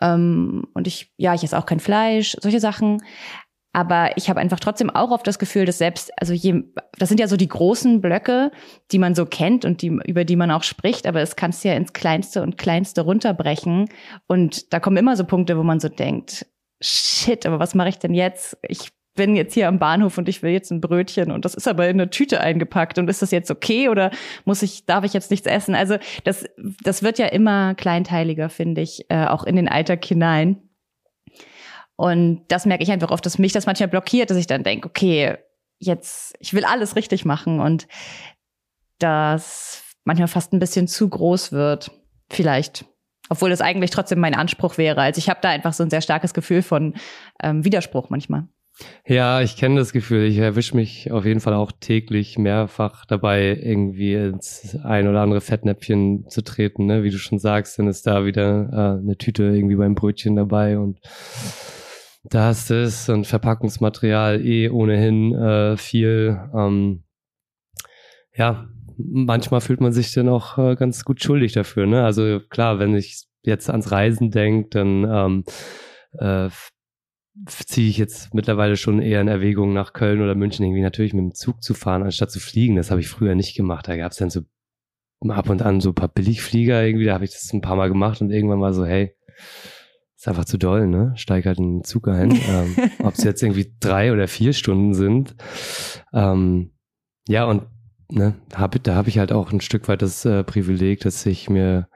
Ähm, 0.00 0.66
und 0.74 0.86
ich, 0.86 1.12
ja, 1.16 1.34
ich 1.34 1.44
esse 1.44 1.58
auch 1.58 1.66
kein 1.66 1.80
Fleisch, 1.80 2.36
solche 2.40 2.60
Sachen. 2.60 3.02
Aber 3.72 4.16
ich 4.16 4.28
habe 4.28 4.38
einfach 4.38 4.60
trotzdem 4.60 4.90
auch 4.90 5.10
oft 5.10 5.26
das 5.26 5.40
Gefühl, 5.40 5.64
dass 5.64 5.78
selbst, 5.78 6.12
also 6.20 6.32
je, 6.32 6.62
das 6.98 7.08
sind 7.08 7.18
ja 7.18 7.26
so 7.26 7.36
die 7.36 7.48
großen 7.48 8.00
Blöcke, 8.00 8.52
die 8.92 8.98
man 8.98 9.16
so 9.16 9.26
kennt 9.26 9.64
und 9.64 9.82
die, 9.82 9.88
über 9.88 10.24
die 10.24 10.36
man 10.36 10.52
auch 10.52 10.62
spricht, 10.62 11.08
aber 11.08 11.20
es 11.22 11.34
kannst 11.34 11.64
ja 11.64 11.74
ins 11.74 11.92
Kleinste 11.92 12.42
und 12.42 12.56
Kleinste 12.56 13.00
runterbrechen. 13.00 13.88
Und 14.28 14.72
da 14.72 14.78
kommen 14.78 14.96
immer 14.96 15.16
so 15.16 15.24
Punkte, 15.24 15.58
wo 15.58 15.64
man 15.64 15.80
so 15.80 15.88
denkt, 15.88 16.46
shit, 16.80 17.46
aber 17.46 17.58
was 17.58 17.74
mache 17.74 17.88
ich 17.88 17.98
denn 17.98 18.14
jetzt? 18.14 18.56
Ich 18.62 18.92
bin 19.14 19.36
jetzt 19.36 19.54
hier 19.54 19.68
am 19.68 19.78
Bahnhof 19.78 20.18
und 20.18 20.28
ich 20.28 20.42
will 20.42 20.50
jetzt 20.50 20.70
ein 20.70 20.80
Brötchen 20.80 21.30
und 21.30 21.44
das 21.44 21.54
ist 21.54 21.68
aber 21.68 21.88
in 21.88 22.00
eine 22.00 22.10
Tüte 22.10 22.40
eingepackt 22.40 22.98
und 22.98 23.08
ist 23.08 23.22
das 23.22 23.30
jetzt 23.30 23.50
okay 23.50 23.88
oder 23.88 24.10
muss 24.44 24.62
ich, 24.62 24.86
darf 24.86 25.04
ich 25.04 25.12
jetzt 25.12 25.30
nichts 25.30 25.46
essen? 25.46 25.74
Also 25.74 25.96
das, 26.24 26.44
das 26.82 27.02
wird 27.02 27.18
ja 27.18 27.26
immer 27.26 27.74
kleinteiliger, 27.74 28.48
finde 28.48 28.80
ich, 28.80 29.06
äh, 29.10 29.26
auch 29.26 29.44
in 29.44 29.56
den 29.56 29.68
Alltag 29.68 30.04
hinein. 30.04 30.68
Und 31.96 32.42
das 32.48 32.66
merke 32.66 32.82
ich 32.82 32.90
einfach 32.90 33.10
oft, 33.10 33.24
dass 33.24 33.38
mich 33.38 33.52
das 33.52 33.66
manchmal 33.66 33.88
blockiert, 33.88 34.30
dass 34.30 34.36
ich 34.36 34.48
dann 34.48 34.64
denke, 34.64 34.88
okay, 34.88 35.36
jetzt, 35.78 36.34
ich 36.40 36.52
will 36.52 36.64
alles 36.64 36.96
richtig 36.96 37.24
machen 37.24 37.60
und 37.60 37.86
das 38.98 39.82
manchmal 40.04 40.28
fast 40.28 40.52
ein 40.52 40.58
bisschen 40.58 40.88
zu 40.88 41.08
groß 41.08 41.52
wird. 41.52 41.90
Vielleicht. 42.30 42.84
Obwohl 43.28 43.50
das 43.50 43.60
eigentlich 43.60 43.90
trotzdem 43.90 44.18
mein 44.18 44.34
Anspruch 44.34 44.76
wäre. 44.76 45.00
Also 45.00 45.18
ich 45.18 45.30
habe 45.30 45.40
da 45.40 45.48
einfach 45.48 45.72
so 45.72 45.82
ein 45.82 45.90
sehr 45.90 46.02
starkes 46.02 46.34
Gefühl 46.34 46.62
von 46.62 46.94
ähm, 47.42 47.64
Widerspruch 47.64 48.10
manchmal. 48.10 48.48
Ja, 49.06 49.40
ich 49.40 49.56
kenne 49.56 49.76
das 49.76 49.92
Gefühl. 49.92 50.24
Ich 50.24 50.38
erwische 50.38 50.74
mich 50.74 51.12
auf 51.12 51.24
jeden 51.24 51.40
Fall 51.40 51.54
auch 51.54 51.70
täglich 51.72 52.38
mehrfach 52.38 53.04
dabei, 53.06 53.56
irgendwie 53.62 54.14
ins 54.14 54.76
ein 54.82 55.06
oder 55.06 55.20
andere 55.20 55.40
Fettnäpfchen 55.40 56.28
zu 56.28 56.42
treten. 56.42 56.86
Ne? 56.86 57.04
Wie 57.04 57.10
du 57.10 57.18
schon 57.18 57.38
sagst, 57.38 57.78
dann 57.78 57.86
ist 57.86 58.06
da 58.06 58.24
wieder 58.24 58.68
äh, 58.72 59.00
eine 59.00 59.16
Tüte 59.16 59.44
irgendwie 59.44 59.76
beim 59.76 59.94
Brötchen 59.94 60.34
dabei 60.34 60.78
und 60.78 60.98
da 62.24 62.50
ist 62.50 62.70
es 62.70 63.08
und 63.08 63.26
Verpackungsmaterial 63.26 64.44
eh 64.44 64.70
ohnehin 64.70 65.34
äh, 65.34 65.76
viel. 65.76 66.40
Ähm, 66.54 67.04
ja, 68.34 68.66
manchmal 68.96 69.60
fühlt 69.60 69.80
man 69.80 69.92
sich 69.92 70.12
dann 70.14 70.28
auch 70.28 70.58
äh, 70.58 70.74
ganz 70.74 71.04
gut 71.04 71.22
schuldig 71.22 71.52
dafür. 71.52 71.86
Ne? 71.86 72.04
Also 72.04 72.40
klar, 72.48 72.78
wenn 72.78 72.96
ich 72.96 73.26
jetzt 73.42 73.70
ans 73.70 73.92
Reisen 73.92 74.30
denke, 74.30 74.70
dann 74.70 75.04
ähm, 75.04 75.44
äh, 76.18 76.48
ziehe 77.46 77.88
ich 77.88 77.98
jetzt 77.98 78.32
mittlerweile 78.34 78.76
schon 78.76 79.00
eher 79.00 79.20
in 79.20 79.28
Erwägung 79.28 79.72
nach 79.72 79.92
Köln 79.92 80.22
oder 80.22 80.34
München 80.34 80.64
irgendwie 80.64 80.82
natürlich 80.82 81.14
mit 81.14 81.22
dem 81.22 81.34
Zug 81.34 81.62
zu 81.62 81.74
fahren, 81.74 82.02
anstatt 82.02 82.30
zu 82.30 82.40
fliegen. 82.40 82.76
Das 82.76 82.90
habe 82.90 83.00
ich 83.00 83.08
früher 83.08 83.34
nicht 83.34 83.56
gemacht. 83.56 83.88
Da 83.88 83.96
gab 83.96 84.12
es 84.12 84.18
dann 84.18 84.30
so 84.30 84.42
ab 85.28 85.48
und 85.48 85.62
an 85.62 85.80
so 85.80 85.90
ein 85.90 85.94
paar 85.94 86.08
Billigflieger 86.08 86.84
irgendwie, 86.84 87.06
da 87.06 87.14
habe 87.14 87.24
ich 87.24 87.32
das 87.32 87.52
ein 87.52 87.60
paar 87.60 87.76
Mal 87.76 87.88
gemacht 87.88 88.20
und 88.20 88.30
irgendwann 88.30 88.60
war 88.60 88.72
so, 88.72 88.84
hey, 88.84 89.14
ist 90.16 90.28
einfach 90.28 90.44
zu 90.44 90.58
doll, 90.58 90.86
ne? 90.86 91.12
Steig 91.16 91.44
halt 91.46 91.58
in 91.58 91.78
den 91.78 91.84
Zug 91.84 92.08
ein. 92.08 92.30
ähm, 92.48 92.76
Ob 93.02 93.14
es 93.14 93.24
jetzt 93.24 93.42
irgendwie 93.42 93.74
drei 93.80 94.12
oder 94.12 94.28
vier 94.28 94.52
Stunden 94.52 94.94
sind. 94.94 95.34
Ähm, 96.12 96.72
ja, 97.28 97.44
und 97.44 97.66
ne, 98.10 98.34
hab, 98.54 98.82
da 98.82 98.94
habe 98.94 99.08
ich 99.08 99.18
halt 99.18 99.32
auch 99.32 99.52
ein 99.52 99.60
Stück 99.60 99.88
weit 99.88 100.02
das 100.02 100.24
äh, 100.24 100.44
Privileg, 100.44 101.00
dass 101.00 101.26
ich 101.26 101.50
mir 101.50 101.88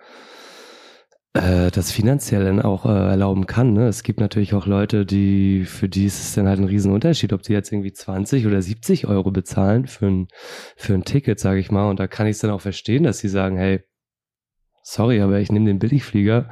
äh, 1.34 1.70
das 1.70 1.92
finanziell 1.92 2.44
dann 2.44 2.62
auch 2.62 2.86
äh, 2.86 2.88
erlauben 2.88 3.46
kann. 3.46 3.72
Ne? 3.72 3.88
Es 3.88 4.02
gibt 4.02 4.20
natürlich 4.20 4.54
auch 4.54 4.66
Leute, 4.66 5.06
die, 5.06 5.64
für 5.64 5.88
die 5.88 6.06
ist 6.06 6.20
es 6.20 6.34
dann 6.34 6.48
halt 6.48 6.58
ein 6.58 6.64
Riesenunterschied, 6.64 7.32
ob 7.32 7.42
die 7.42 7.52
jetzt 7.52 7.72
irgendwie 7.72 7.92
20 7.92 8.46
oder 8.46 8.62
70 8.62 9.06
Euro 9.06 9.30
bezahlen 9.30 9.86
für 9.86 10.06
ein, 10.06 10.28
für 10.76 10.94
ein 10.94 11.04
Ticket, 11.04 11.38
sage 11.38 11.60
ich 11.60 11.70
mal. 11.70 11.88
Und 11.88 12.00
da 12.00 12.06
kann 12.06 12.26
ich 12.26 12.32
es 12.32 12.40
dann 12.40 12.50
auch 12.50 12.60
verstehen, 12.60 13.04
dass 13.04 13.18
sie 13.18 13.28
sagen, 13.28 13.56
hey, 13.56 13.82
sorry, 14.82 15.20
aber 15.20 15.38
ich 15.38 15.52
nehme 15.52 15.66
den 15.66 15.78
Billigflieger, 15.78 16.48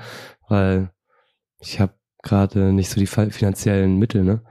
weil 0.48 0.90
ich 1.58 1.80
habe 1.80 1.94
gerade 2.22 2.72
nicht 2.72 2.90
so 2.90 3.00
die 3.00 3.06
finanziellen 3.06 3.98
Mittel, 3.98 4.24
ne? 4.24 4.42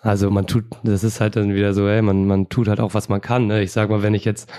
Also 0.00 0.30
man 0.30 0.46
tut, 0.46 0.66
das 0.82 1.02
ist 1.02 1.20
halt 1.20 1.34
dann 1.34 1.54
wieder 1.54 1.72
so, 1.72 1.88
ey, 1.88 2.02
man, 2.02 2.26
man 2.26 2.50
tut 2.50 2.68
halt 2.68 2.78
auch, 2.78 2.92
was 2.92 3.08
man 3.08 3.22
kann. 3.22 3.46
Ne? 3.46 3.62
Ich 3.62 3.72
sag 3.72 3.88
mal, 3.88 4.02
wenn 4.02 4.12
ich 4.12 4.26
jetzt 4.26 4.52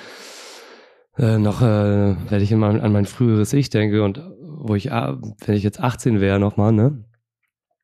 äh, 1.17 1.37
noch, 1.37 1.61
äh, 1.61 2.15
wenn 2.29 2.41
ich 2.41 2.51
immer 2.51 2.67
an 2.67 2.91
mein 2.91 3.05
früheres 3.05 3.53
Ich 3.53 3.69
denke 3.69 4.03
und 4.03 4.21
wo 4.41 4.75
ich, 4.75 4.91
ah, 4.91 5.19
wenn 5.45 5.55
ich 5.55 5.63
jetzt 5.63 5.79
18 5.79 6.19
wäre 6.19 6.39
nochmal, 6.39 6.71
ne, 6.71 7.05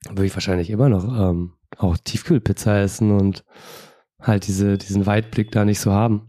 würde 0.09 0.25
ich 0.25 0.35
wahrscheinlich 0.35 0.69
immer 0.69 0.89
noch 0.89 1.05
ähm, 1.05 1.53
auch 1.77 1.97
Tiefkühlpizza 1.97 2.79
essen 2.79 3.11
und 3.11 3.43
halt 4.19 4.47
diese, 4.47 4.77
diesen 4.77 5.05
Weitblick 5.05 5.51
da 5.51 5.65
nicht 5.65 5.79
so 5.79 5.91
haben. 5.91 6.27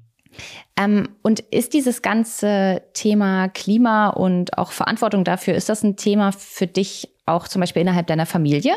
Ähm, 0.76 1.08
und 1.22 1.40
ist 1.40 1.74
dieses 1.74 2.02
ganze 2.02 2.82
Thema 2.94 3.48
Klima 3.48 4.08
und 4.08 4.56
auch 4.56 4.72
Verantwortung 4.72 5.24
dafür, 5.24 5.54
ist 5.54 5.68
das 5.68 5.82
ein 5.82 5.96
Thema 5.96 6.32
für 6.32 6.66
dich 6.66 7.14
auch 7.26 7.48
zum 7.48 7.60
Beispiel 7.60 7.82
innerhalb 7.82 8.06
deiner 8.06 8.26
Familie? 8.26 8.74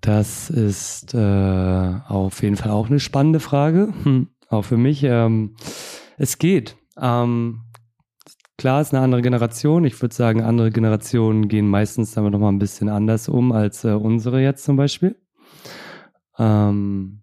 Das 0.00 0.50
ist 0.50 1.14
äh, 1.14 1.94
auf 2.08 2.42
jeden 2.42 2.56
Fall 2.56 2.72
auch 2.72 2.88
eine 2.88 2.98
spannende 2.98 3.38
Frage, 3.38 3.92
hm, 4.02 4.28
auch 4.48 4.62
für 4.62 4.76
mich. 4.76 5.04
Ähm, 5.04 5.54
es 6.18 6.38
geht. 6.38 6.76
Ähm, 7.00 7.62
klar, 8.58 8.80
ist 8.80 8.92
eine 8.94 9.02
andere 9.02 9.22
Generation. 9.22 9.84
Ich 9.84 10.00
würde 10.00 10.14
sagen, 10.14 10.42
andere 10.42 10.70
Generationen 10.70 11.48
gehen 11.48 11.68
meistens 11.68 12.12
damit 12.12 12.32
nochmal 12.32 12.52
ein 12.52 12.58
bisschen 12.58 12.88
anders 12.88 13.28
um 13.28 13.52
als 13.52 13.84
äh, 13.84 13.92
unsere 13.92 14.42
jetzt 14.42 14.64
zum 14.64 14.76
Beispiel. 14.76 15.16
Ähm, 16.38 17.22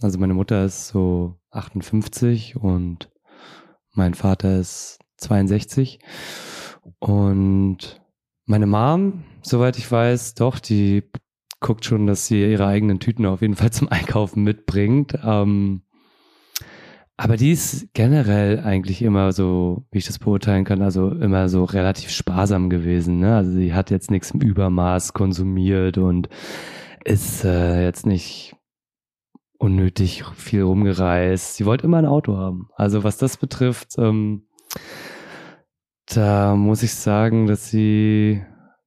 also 0.00 0.18
meine 0.18 0.34
Mutter 0.34 0.64
ist 0.64 0.88
so 0.88 1.40
58 1.50 2.56
und 2.56 3.10
mein 3.94 4.14
Vater 4.14 4.58
ist 4.58 4.98
62. 5.16 5.98
Und 7.00 8.00
meine 8.46 8.66
Mom, 8.66 9.24
soweit 9.42 9.76
ich 9.78 9.90
weiß, 9.90 10.34
doch, 10.34 10.58
die 10.58 11.10
guckt 11.60 11.84
schon, 11.84 12.06
dass 12.06 12.26
sie 12.26 12.40
ihre 12.50 12.66
eigenen 12.66 13.00
Tüten 13.00 13.26
auf 13.26 13.42
jeden 13.42 13.56
Fall 13.56 13.72
zum 13.72 13.88
Einkaufen 13.88 14.42
mitbringt. 14.44 15.18
Ähm, 15.22 15.82
aber 17.20 17.36
die 17.36 17.50
ist 17.50 17.92
generell 17.94 18.60
eigentlich 18.60 19.02
immer 19.02 19.32
so, 19.32 19.84
wie 19.90 19.98
ich 19.98 20.06
das 20.06 20.20
beurteilen 20.20 20.64
kann, 20.64 20.82
also 20.82 21.10
immer 21.10 21.48
so 21.48 21.64
relativ 21.64 22.10
sparsam 22.10 22.70
gewesen. 22.70 23.18
Ne? 23.18 23.36
Also 23.36 23.50
sie 23.50 23.74
hat 23.74 23.90
jetzt 23.90 24.12
nichts 24.12 24.30
im 24.30 24.40
Übermaß 24.40 25.14
konsumiert 25.14 25.98
und 25.98 26.28
ist 27.04 27.44
äh, 27.44 27.82
jetzt 27.82 28.06
nicht 28.06 28.54
unnötig 29.58 30.24
viel 30.36 30.62
rumgereist. 30.62 31.56
Sie 31.56 31.66
wollte 31.66 31.86
immer 31.86 31.98
ein 31.98 32.06
Auto 32.06 32.36
haben. 32.36 32.68
Also 32.76 33.02
was 33.02 33.18
das 33.18 33.36
betrifft, 33.36 33.98
ähm, 33.98 34.46
da 36.06 36.54
muss 36.54 36.84
ich 36.84 36.94
sagen, 36.94 37.48
dass 37.48 37.68
sie 37.68 38.42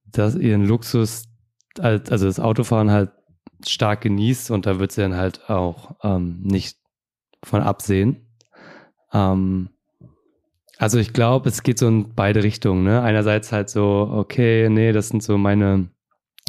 dass 0.06 0.36
ihren 0.36 0.64
Luxus, 0.64 1.24
also 1.78 2.26
das 2.26 2.40
Autofahren 2.40 2.90
halt 2.90 3.10
stark 3.66 4.00
genießt 4.00 4.50
und 4.50 4.64
da 4.64 4.78
wird 4.78 4.92
sie 4.92 5.02
dann 5.02 5.16
halt 5.16 5.50
auch 5.50 5.96
ähm, 6.02 6.40
nicht 6.42 6.81
von 7.44 7.62
absehen. 7.62 8.26
Ähm, 9.12 9.70
also 10.78 10.98
ich 10.98 11.12
glaube, 11.12 11.48
es 11.48 11.62
geht 11.62 11.78
so 11.78 11.88
in 11.88 12.14
beide 12.14 12.42
Richtungen. 12.42 12.84
Ne? 12.84 13.02
Einerseits 13.02 13.52
halt 13.52 13.70
so, 13.70 14.08
okay, 14.12 14.68
nee, 14.68 14.92
das 14.92 15.08
sind 15.08 15.22
so 15.22 15.38
meine 15.38 15.88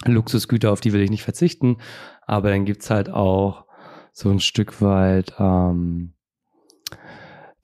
Luxusgüter, 0.06 0.72
auf 0.72 0.82
die 0.82 0.94
will 0.94 1.02
ich 1.02 1.12
nicht 1.12 1.24
verzichten. 1.24 1.78
Aber 2.26 2.50
dann 2.50 2.66
gibt's 2.66 2.90
halt 2.90 3.10
auch 3.10 3.66
so 4.12 4.30
ein 4.30 4.40
Stück 4.40 4.82
weit 4.82 5.34
ähm, 5.40 6.14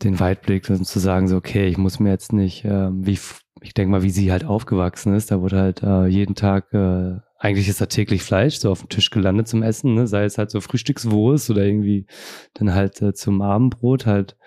den 0.03 0.19
Weitblick 0.19 0.69
und 0.69 0.85
zu 0.85 0.99
sagen, 0.99 1.27
so, 1.27 1.37
okay, 1.37 1.67
ich 1.67 1.77
muss 1.77 1.99
mir 1.99 2.09
jetzt 2.09 2.33
nicht, 2.33 2.65
ähm, 2.65 3.05
wie 3.05 3.19
ich 3.61 3.73
denke 3.73 3.91
mal, 3.91 4.03
wie 4.03 4.09
sie 4.09 4.31
halt 4.31 4.45
aufgewachsen 4.45 5.13
ist, 5.13 5.31
da 5.31 5.41
wurde 5.41 5.59
halt 5.59 5.83
äh, 5.83 6.05
jeden 6.07 6.35
Tag, 6.35 6.73
äh, 6.73 7.17
eigentlich 7.39 7.69
ist 7.69 7.81
da 7.81 7.85
täglich 7.85 8.21
Fleisch 8.21 8.57
so 8.57 8.69
auf 8.69 8.81
dem 8.81 8.89
Tisch 8.89 9.09
gelandet 9.09 9.47
zum 9.47 9.63
Essen, 9.63 9.95
ne? 9.95 10.07
sei 10.07 10.25
es 10.25 10.37
halt 10.37 10.51
so 10.51 10.59
Frühstückswurst 10.59 11.49
oder 11.49 11.63
irgendwie 11.63 12.05
dann 12.53 12.75
halt 12.75 13.01
äh, 13.01 13.13
zum 13.13 13.41
Abendbrot 13.41 14.05
halt 14.05 14.37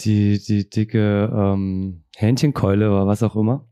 die, 0.00 0.42
die 0.42 0.68
dicke 0.68 1.30
ähm, 1.32 2.04
Hähnchenkeule 2.16 2.90
oder 2.90 3.06
was 3.06 3.22
auch 3.22 3.36
immer. 3.36 3.68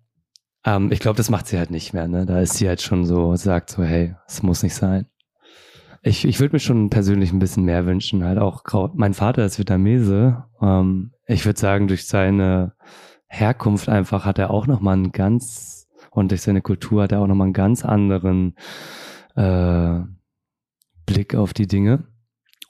Ähm, 0.64 0.92
ich 0.92 1.00
glaube, 1.00 1.16
das 1.16 1.30
macht 1.30 1.46
sie 1.46 1.58
halt 1.58 1.70
nicht 1.70 1.94
mehr. 1.94 2.06
Ne? 2.06 2.26
Da 2.26 2.40
ist 2.40 2.54
sie 2.54 2.68
halt 2.68 2.82
schon 2.82 3.06
so, 3.06 3.34
sagt 3.36 3.70
so, 3.70 3.82
hey, 3.82 4.14
es 4.26 4.42
muss 4.42 4.62
nicht 4.62 4.74
sein. 4.74 5.06
Ich, 6.02 6.26
ich 6.26 6.40
würde 6.40 6.56
mir 6.56 6.60
schon 6.60 6.90
persönlich 6.90 7.32
ein 7.32 7.38
bisschen 7.38 7.64
mehr 7.64 7.86
wünschen. 7.86 8.24
Halt 8.24 8.38
auch, 8.38 8.62
mein 8.94 9.14
Vater 9.14 9.44
ist 9.46 9.58
Vietnamese. 9.58 10.44
Ähm, 10.60 11.12
ich 11.26 11.46
würde 11.46 11.58
sagen, 11.58 11.88
durch 11.88 12.06
seine 12.06 12.74
Herkunft 13.26 13.88
einfach 13.88 14.26
hat 14.26 14.38
er 14.38 14.50
auch 14.50 14.66
nochmal 14.66 14.94
einen 14.94 15.12
ganz, 15.12 15.73
und 16.14 16.30
durch 16.30 16.42
seine 16.42 16.62
Kultur 16.62 17.02
hat 17.02 17.12
er 17.12 17.20
auch 17.20 17.26
nochmal 17.26 17.46
einen 17.46 17.54
ganz 17.54 17.84
anderen 17.84 18.54
äh, 19.34 19.98
Blick 21.06 21.34
auf 21.34 21.52
die 21.52 21.66
Dinge. 21.66 22.04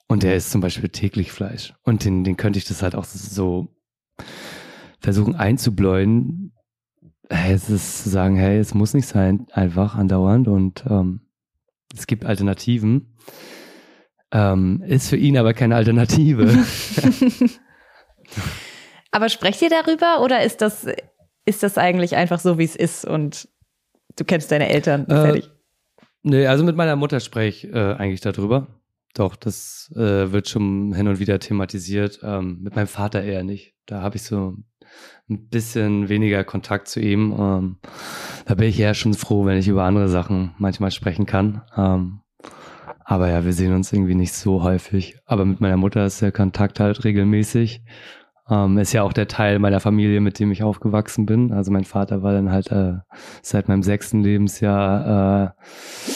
Und 0.07 0.23
der 0.23 0.35
ist 0.35 0.51
zum 0.51 0.61
Beispiel 0.61 0.89
täglich 0.89 1.31
Fleisch. 1.31 1.75
Und 1.83 2.05
den, 2.05 2.25
den 2.25 2.37
könnte 2.37 2.59
ich 2.59 2.65
das 2.65 2.83
halt 2.83 2.95
auch 2.95 3.05
so 3.05 3.69
versuchen 5.01 5.35
einzubläuen. 5.35 6.53
Es 7.29 7.69
ist 7.69 8.05
zu 8.05 8.11
sagen, 8.11 8.37
hey, 8.37 8.59
es 8.59 8.75
muss 8.75 8.95
nicht 8.95 9.07
sein, 9.07 9.47
einfach 9.53 9.95
andauernd. 9.95 10.49
Und 10.49 10.85
ähm, 10.89 11.21
es 11.95 12.07
gibt 12.07 12.25
Alternativen. 12.25 13.15
Ähm, 14.31 14.83
ist 14.87 15.11
für 15.11 15.17
ihn 15.17 15.37
aber 15.37 15.53
keine 15.53 15.77
Alternative. 15.77 16.51
aber 19.11 19.29
sprecht 19.29 19.61
ihr 19.61 19.71
darüber 19.71 20.23
oder 20.23 20.43
ist 20.43 20.63
das, 20.63 20.87
ist 21.45 21.63
das 21.63 21.79
eigentlich 21.79 22.17
einfach 22.17 22.41
so, 22.41 22.59
wie 22.59 22.65
es 22.65 22.77
ist 22.77 23.05
und 23.05 23.49
du 24.17 24.25
kennst 24.25 24.51
deine 24.51 24.69
Eltern 24.69 25.07
äh, 25.07 25.15
fertig? 25.15 25.51
Nee, 26.23 26.47
also 26.47 26.65
mit 26.65 26.77
meiner 26.77 26.97
Mutter 26.97 27.21
spreche 27.21 27.69
ich 27.69 27.75
äh, 27.75 27.95
eigentlich 27.95 28.21
darüber. 28.21 28.67
Doch, 29.15 29.37
das 29.37 29.93
äh, 29.95 30.33
wird 30.33 30.49
schon 30.49 30.93
hin 30.95 31.07
und 31.07 31.21
wieder 31.21 31.39
thematisiert. 31.39 32.21
Ähm, 32.23 32.61
mit 32.63 32.75
meinem 32.75 32.89
Vater 32.89 33.23
eher 33.23 33.45
nicht. 33.45 33.75
Da 33.87 34.01
habe 34.01 34.17
ich 34.17 34.23
so 34.23 34.57
ein 35.29 35.49
bisschen 35.49 36.09
weniger 36.09 36.43
Kontakt 36.43 36.89
zu 36.89 37.01
ihm. 37.01 37.33
Ähm, 37.39 37.77
da 38.47 38.55
bin 38.55 38.69
ich 38.69 38.81
eher 38.81 38.95
schon 38.95 39.15
froh, 39.15 39.45
wenn 39.45 39.59
ich 39.59 39.69
über 39.69 39.85
andere 39.85 40.09
Sachen 40.09 40.55
manchmal 40.59 40.91
sprechen 40.91 41.27
kann. 41.27 41.63
Ähm, 41.77 42.21
aber 43.05 43.29
ja, 43.29 43.45
wir 43.45 43.53
sehen 43.53 43.75
uns 43.75 43.93
irgendwie 43.93 44.15
nicht 44.15 44.33
so 44.33 44.63
häufig. 44.63 45.19
Aber 45.27 45.45
mit 45.45 45.61
meiner 45.61 45.77
Mutter 45.77 46.07
ist 46.07 46.23
der 46.23 46.33
Kontakt 46.33 46.81
halt 46.81 47.05
regelmäßig. 47.05 47.83
Ähm, 48.51 48.77
ist 48.79 48.93
ja 48.93 49.03
auch 49.03 49.13
der 49.13 49.29
Teil 49.29 49.59
meiner 49.59 49.81
Familie, 49.81 50.21
mit 50.21 50.39
dem 50.39 50.53
ich 50.53 50.63
aufgewachsen 50.63 51.25
bin. 51.25 51.53
Also 51.53 51.71
mein 51.71 51.85
Vater 51.85 52.23
war 52.23 52.33
dann 52.33 52.51
halt 52.51 52.71
äh, 52.71 52.95
seit 53.43 53.69
meinem 53.69 53.83
sechsten 53.83 54.23
Lebensjahr 54.23 55.57
äh, 55.57 56.13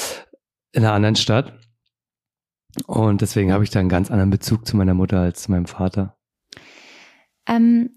in 0.72 0.84
einer 0.84 0.92
anderen 0.92 1.16
Stadt. 1.16 1.54
Und 2.86 3.22
deswegen 3.22 3.52
habe 3.52 3.64
ich 3.64 3.70
da 3.70 3.80
einen 3.80 3.88
ganz 3.88 4.10
anderen 4.10 4.30
Bezug 4.30 4.66
zu 4.66 4.76
meiner 4.76 4.94
Mutter 4.94 5.20
als 5.20 5.42
zu 5.42 5.50
meinem 5.50 5.66
Vater. 5.66 6.16
Ähm, 7.48 7.96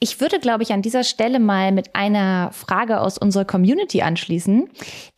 ich 0.00 0.20
würde, 0.20 0.38
glaube 0.40 0.62
ich, 0.62 0.72
an 0.72 0.82
dieser 0.82 1.04
Stelle 1.04 1.38
mal 1.38 1.72
mit 1.72 1.94
einer 1.94 2.50
Frage 2.52 3.00
aus 3.00 3.16
unserer 3.18 3.44
Community 3.44 4.02
anschließen. 4.02 4.68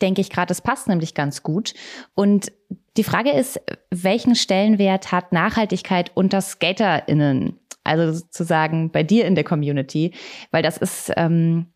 Denke 0.00 0.20
ich 0.20 0.30
gerade, 0.30 0.48
das 0.48 0.62
passt 0.62 0.88
nämlich 0.88 1.14
ganz 1.14 1.42
gut. 1.42 1.74
Und 2.14 2.52
die 2.96 3.04
Frage 3.04 3.30
ist, 3.30 3.60
welchen 3.90 4.34
Stellenwert 4.34 5.10
hat 5.12 5.32
Nachhaltigkeit 5.32 6.12
unter 6.14 6.40
SkaterInnen? 6.40 7.58
Also 7.88 8.12
sozusagen 8.12 8.90
bei 8.90 9.02
dir 9.02 9.26
in 9.26 9.34
der 9.34 9.44
Community, 9.44 10.12
weil 10.50 10.62
das 10.62 10.76
ist, 10.76 11.12
ähm, 11.16 11.66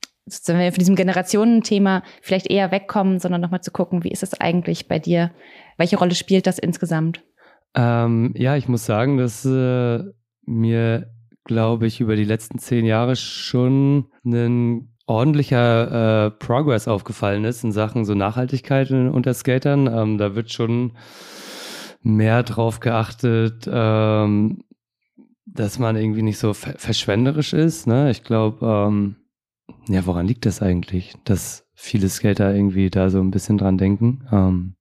wenn 0.46 0.58
wir 0.58 0.72
von 0.72 0.78
diesem 0.78 0.94
Generationenthema 0.94 2.02
vielleicht 2.20 2.48
eher 2.48 2.70
wegkommen, 2.70 3.18
sondern 3.18 3.40
nochmal 3.40 3.62
zu 3.62 3.72
gucken, 3.72 4.04
wie 4.04 4.12
ist 4.12 4.22
es 4.22 4.40
eigentlich 4.40 4.88
bei 4.88 4.98
dir? 4.98 5.32
Welche 5.78 5.98
Rolle 5.98 6.14
spielt 6.14 6.46
das 6.46 6.58
insgesamt? 6.58 7.22
Ähm, 7.74 8.34
ja, 8.36 8.56
ich 8.56 8.68
muss 8.68 8.84
sagen, 8.84 9.16
dass 9.16 9.44
äh, 9.44 10.04
mir, 10.44 11.10
glaube 11.44 11.86
ich, 11.86 12.00
über 12.00 12.16
die 12.16 12.24
letzten 12.24 12.58
zehn 12.58 12.84
Jahre 12.84 13.16
schon 13.16 14.06
ein 14.24 14.92
ordentlicher 15.06 16.26
äh, 16.26 16.30
Progress 16.30 16.88
aufgefallen 16.88 17.44
ist 17.44 17.64
in 17.64 17.72
Sachen 17.72 18.04
so 18.04 18.14
Nachhaltigkeit 18.14 18.90
unter 18.90 19.34
Skatern. 19.34 19.86
Ähm, 19.86 20.18
da 20.18 20.34
wird 20.34 20.52
schon 20.52 20.92
mehr 22.02 22.42
drauf 22.42 22.80
geachtet, 22.80 23.68
ähm, 23.70 24.64
dass 25.54 25.78
man 25.78 25.96
irgendwie 25.96 26.22
nicht 26.22 26.38
so 26.38 26.54
verschwenderisch 26.54 27.52
ist. 27.52 27.86
Ne? 27.86 28.10
Ich 28.10 28.24
glaube, 28.24 28.66
ähm, 28.66 29.16
ja, 29.88 30.06
woran 30.06 30.26
liegt 30.26 30.46
das 30.46 30.62
eigentlich, 30.62 31.14
dass 31.24 31.66
viele 31.74 32.08
Skater 32.08 32.54
irgendwie 32.54 32.90
da 32.90 33.10
so 33.10 33.20
ein 33.20 33.30
bisschen 33.30 33.58
dran 33.58 33.78
denken? 33.78 34.26
Ähm, 34.32 34.74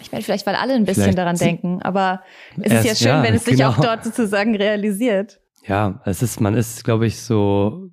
ich 0.00 0.12
meine, 0.12 0.22
vielleicht, 0.22 0.46
weil 0.46 0.54
alle 0.54 0.74
ein 0.74 0.84
bisschen 0.84 1.14
daran 1.14 1.36
denken, 1.36 1.80
aber 1.82 2.22
es 2.60 2.72
ist 2.72 2.84
ja 2.84 2.94
schön, 2.94 3.08
ja, 3.08 3.22
wenn 3.22 3.34
es 3.34 3.44
sich 3.44 3.56
genau. 3.56 3.70
auch 3.70 3.80
dort 3.80 4.04
sozusagen 4.04 4.54
realisiert. 4.54 5.40
Ja, 5.66 6.02
es 6.04 6.22
ist, 6.22 6.40
man 6.40 6.54
ist, 6.54 6.84
glaube 6.84 7.06
ich, 7.06 7.22
so 7.22 7.88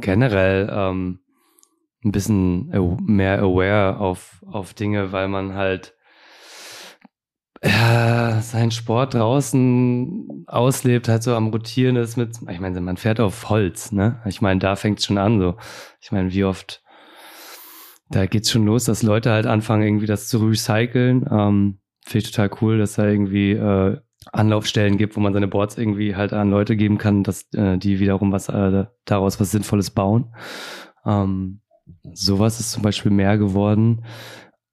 generell 0.00 0.68
ähm, 0.72 1.20
ein 2.04 2.12
bisschen 2.12 2.68
mehr 3.06 3.40
aware 3.40 3.98
auf, 3.98 4.42
auf 4.46 4.74
Dinge, 4.74 5.12
weil 5.12 5.28
man 5.28 5.54
halt 5.54 5.94
ja, 7.64 8.40
seinen 8.42 8.70
Sport 8.70 9.14
draußen 9.14 10.44
auslebt, 10.46 11.08
halt 11.08 11.22
so 11.22 11.34
am 11.34 11.48
Rotieren 11.48 11.96
ist 11.96 12.16
mit, 12.16 12.36
ich 12.48 12.60
meine, 12.60 12.80
man 12.80 12.96
fährt 12.96 13.20
auf 13.20 13.48
Holz, 13.48 13.90
ne? 13.90 14.20
Ich 14.26 14.42
meine, 14.42 14.60
da 14.60 14.76
fängt 14.76 14.98
es 14.98 15.06
schon 15.06 15.18
an, 15.18 15.40
so. 15.40 15.56
Ich 16.00 16.12
meine, 16.12 16.32
wie 16.32 16.44
oft, 16.44 16.82
da 18.10 18.26
geht's 18.26 18.50
schon 18.50 18.66
los, 18.66 18.84
dass 18.84 19.02
Leute 19.02 19.30
halt 19.32 19.46
anfangen, 19.46 19.82
irgendwie 19.82 20.06
das 20.06 20.28
zu 20.28 20.46
recyceln. 20.46 21.26
Ähm, 21.30 21.78
Finde 22.04 22.26
ich 22.26 22.32
total 22.32 22.50
cool, 22.60 22.78
dass 22.78 22.94
da 22.94 23.06
irgendwie 23.06 23.52
äh, 23.52 23.98
Anlaufstellen 24.32 24.98
gibt, 24.98 25.16
wo 25.16 25.20
man 25.20 25.32
seine 25.32 25.48
Boards 25.48 25.78
irgendwie 25.78 26.16
halt 26.16 26.34
an 26.34 26.50
Leute 26.50 26.76
geben 26.76 26.98
kann, 26.98 27.22
dass 27.22 27.50
äh, 27.54 27.78
die 27.78 27.98
wiederum 27.98 28.30
was 28.30 28.50
äh, 28.50 28.84
daraus 29.06 29.40
was 29.40 29.50
Sinnvolles 29.52 29.90
bauen. 29.90 30.34
Ähm, 31.06 31.60
sowas 32.12 32.60
ist 32.60 32.72
zum 32.72 32.82
Beispiel 32.82 33.10
mehr 33.10 33.38
geworden. 33.38 34.04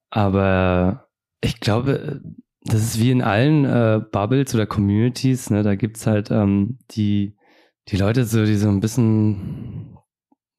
Aber 0.09 1.07
ich 1.39 1.61
glaube, 1.61 2.21
das 2.63 2.81
ist 2.81 2.99
wie 2.99 3.11
in 3.11 3.21
allen 3.21 3.65
äh, 3.65 4.01
Bubbles 4.11 4.53
oder 4.53 4.65
Communities, 4.65 5.49
ne? 5.49 5.63
Da 5.63 5.75
gibt's 5.75 6.05
halt 6.05 6.29
ähm, 6.29 6.77
die, 6.91 7.35
die 7.87 7.97
Leute, 7.97 8.25
so, 8.25 8.45
die 8.45 8.55
so 8.55 8.69
ein 8.69 8.79
bisschen 8.79 9.97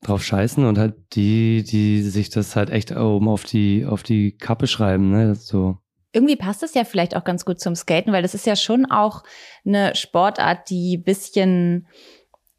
drauf 0.02 0.24
scheißen 0.24 0.64
und 0.64 0.78
halt 0.78 0.94
die, 1.12 1.62
die 1.62 2.02
sich 2.02 2.28
das 2.28 2.56
halt 2.56 2.70
echt 2.70 2.94
oben 2.94 3.28
auf 3.28 3.44
die, 3.44 3.86
auf 3.86 4.02
die 4.02 4.36
Kappe 4.36 4.66
schreiben, 4.66 5.10
ne? 5.10 5.34
So. 5.36 5.78
Irgendwie 6.12 6.36
passt 6.36 6.62
es 6.62 6.74
ja 6.74 6.84
vielleicht 6.84 7.16
auch 7.16 7.24
ganz 7.24 7.44
gut 7.44 7.60
zum 7.60 7.76
Skaten, 7.76 8.12
weil 8.12 8.22
das 8.22 8.34
ist 8.34 8.46
ja 8.46 8.56
schon 8.56 8.84
auch 8.86 9.22
eine 9.64 9.94
Sportart, 9.94 10.68
die 10.70 10.98
bisschen, 10.98 11.86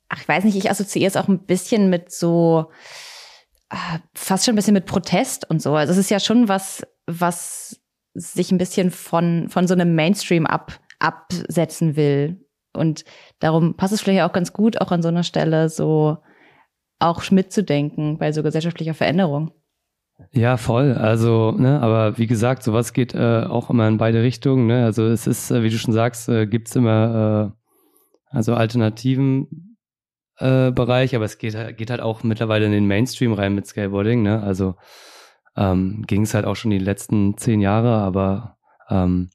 ach, 0.07 0.21
ich 0.21 0.27
weiß 0.27 0.45
nicht, 0.45 0.55
ich 0.55 0.71
assoziiere 0.71 1.09
es 1.09 1.17
auch 1.17 1.27
ein 1.27 1.45
bisschen 1.45 1.89
mit 1.89 2.11
so, 2.13 2.71
äh, 3.69 3.99
fast 4.15 4.45
schon 4.45 4.53
ein 4.53 4.55
bisschen 4.55 4.73
mit 4.73 4.85
Protest 4.85 5.49
und 5.49 5.61
so. 5.61 5.75
Also 5.75 5.91
es 5.91 5.99
ist 5.99 6.09
ja 6.09 6.21
schon 6.21 6.47
was, 6.47 6.87
was 7.05 7.82
sich 8.13 8.51
ein 8.51 8.57
bisschen 8.57 8.91
von, 8.91 9.49
von 9.49 9.67
so 9.67 9.73
einem 9.73 9.95
Mainstream 9.95 10.45
ab, 10.45 10.79
absetzen 10.99 11.95
will. 11.95 12.45
Und 12.73 13.05
darum 13.39 13.75
passt 13.75 13.93
es 13.93 14.01
vielleicht 14.01 14.23
auch 14.23 14.33
ganz 14.33 14.53
gut, 14.53 14.81
auch 14.81 14.91
an 14.91 15.01
so 15.01 15.09
einer 15.09 15.23
Stelle 15.23 15.69
so 15.69 16.17
auch 16.99 17.29
mitzudenken 17.31 18.17
bei 18.17 18.31
so 18.31 18.43
gesellschaftlicher 18.43 18.93
Veränderung. 18.93 19.51
Ja, 20.31 20.57
voll. 20.57 20.93
Also, 20.93 21.51
ne, 21.51 21.81
aber 21.81 22.17
wie 22.17 22.27
gesagt, 22.27 22.63
sowas 22.63 22.93
geht 22.93 23.13
äh, 23.13 23.43
auch 23.43 23.69
immer 23.69 23.87
in 23.87 23.97
beide 23.97 24.21
Richtungen. 24.21 24.67
Ne? 24.67 24.85
Also 24.85 25.05
es 25.05 25.27
ist, 25.27 25.51
äh, 25.51 25.63
wie 25.63 25.69
du 25.69 25.77
schon 25.77 25.93
sagst, 25.93 26.29
äh, 26.29 26.45
gibt 26.47 26.73
immer 26.75 27.53
äh, 27.53 28.35
also 28.35 28.53
alternativen 28.53 29.77
äh, 30.37 30.71
Bereich, 30.71 31.15
aber 31.15 31.25
es 31.25 31.37
geht, 31.37 31.77
geht 31.77 31.89
halt 31.89 32.01
auch 32.01 32.23
mittlerweile 32.23 32.65
in 32.65 32.71
den 32.71 32.87
Mainstream 32.87 33.33
rein 33.33 33.53
mit 33.53 33.67
Skateboarding. 33.67 34.21
Ne? 34.21 34.41
Also 34.41 34.75
ähm, 35.55 36.03
ging 36.07 36.23
es 36.23 36.33
halt 36.33 36.45
auch 36.45 36.55
schon 36.55 36.71
die 36.71 36.79
letzten 36.79 37.37
zehn 37.37 37.61
Jahre, 37.61 37.95
aber 37.95 38.57
ähm, 38.89 39.29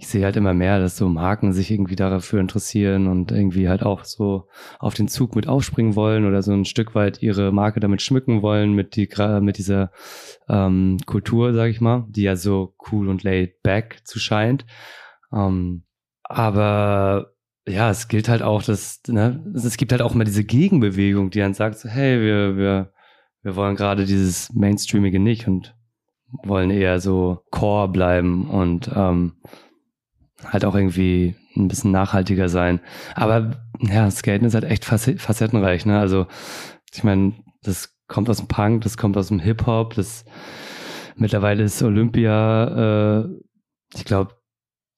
ich 0.00 0.06
sehe 0.06 0.24
halt 0.24 0.36
immer 0.36 0.54
mehr, 0.54 0.78
dass 0.78 0.96
so 0.96 1.08
Marken 1.08 1.52
sich 1.52 1.72
irgendwie 1.72 1.96
dafür 1.96 2.38
interessieren 2.38 3.08
und 3.08 3.32
irgendwie 3.32 3.68
halt 3.68 3.82
auch 3.82 4.04
so 4.04 4.46
auf 4.78 4.94
den 4.94 5.08
Zug 5.08 5.34
mit 5.34 5.48
aufspringen 5.48 5.96
wollen 5.96 6.24
oder 6.24 6.40
so 6.42 6.52
ein 6.52 6.64
Stück 6.64 6.94
weit 6.94 7.20
ihre 7.20 7.50
Marke 7.50 7.80
damit 7.80 8.00
schmücken 8.00 8.42
wollen 8.42 8.74
mit 8.74 8.94
die 8.94 9.08
mit 9.40 9.58
dieser 9.58 9.90
ähm, 10.48 10.98
Kultur, 11.04 11.52
sag 11.52 11.70
ich 11.70 11.80
mal, 11.80 12.06
die 12.10 12.22
ja 12.22 12.36
so 12.36 12.76
cool 12.92 13.08
und 13.08 13.24
laid 13.24 13.60
back 13.62 14.00
zu 14.04 14.20
scheint. 14.20 14.66
Ähm, 15.32 15.82
aber 16.22 17.32
ja, 17.66 17.90
es 17.90 18.06
gilt 18.06 18.28
halt 18.28 18.42
auch, 18.42 18.62
dass 18.62 19.00
ne, 19.08 19.44
es 19.52 19.76
gibt 19.76 19.90
halt 19.90 20.02
auch 20.02 20.14
immer 20.14 20.24
diese 20.24 20.44
Gegenbewegung, 20.44 21.30
die 21.30 21.40
dann 21.40 21.54
sagt, 21.54 21.76
so, 21.76 21.88
hey, 21.88 22.20
wir 22.20 22.56
wir 22.56 22.92
wir 23.42 23.56
wollen 23.56 23.76
gerade 23.76 24.04
dieses 24.04 24.52
Mainstreamige 24.52 25.18
nicht 25.18 25.46
und 25.48 25.74
wollen 26.44 26.70
eher 26.70 27.00
so 27.00 27.42
Core 27.50 27.88
bleiben 27.88 28.48
und 28.50 28.90
ähm, 28.94 29.34
halt 30.44 30.64
auch 30.64 30.74
irgendwie 30.74 31.36
ein 31.56 31.68
bisschen 31.68 31.90
nachhaltiger 31.90 32.48
sein. 32.48 32.80
Aber 33.14 33.62
ja, 33.80 34.10
Skaten 34.10 34.46
ist 34.46 34.54
halt 34.54 34.64
echt 34.64 34.84
facettenreich, 34.84 35.86
ne? 35.86 35.98
Also 35.98 36.26
ich 36.92 37.04
meine, 37.04 37.34
das 37.62 37.96
kommt 38.06 38.30
aus 38.30 38.38
dem 38.38 38.48
Punk, 38.48 38.82
das 38.82 38.96
kommt 38.96 39.16
aus 39.16 39.28
dem 39.28 39.40
Hip-Hop, 39.40 39.94
das 39.94 40.24
mittlerweile 41.16 41.62
ist 41.64 41.82
Olympia, 41.82 43.20
äh, 43.20 43.28
ich 43.94 44.04
glaube, 44.04 44.37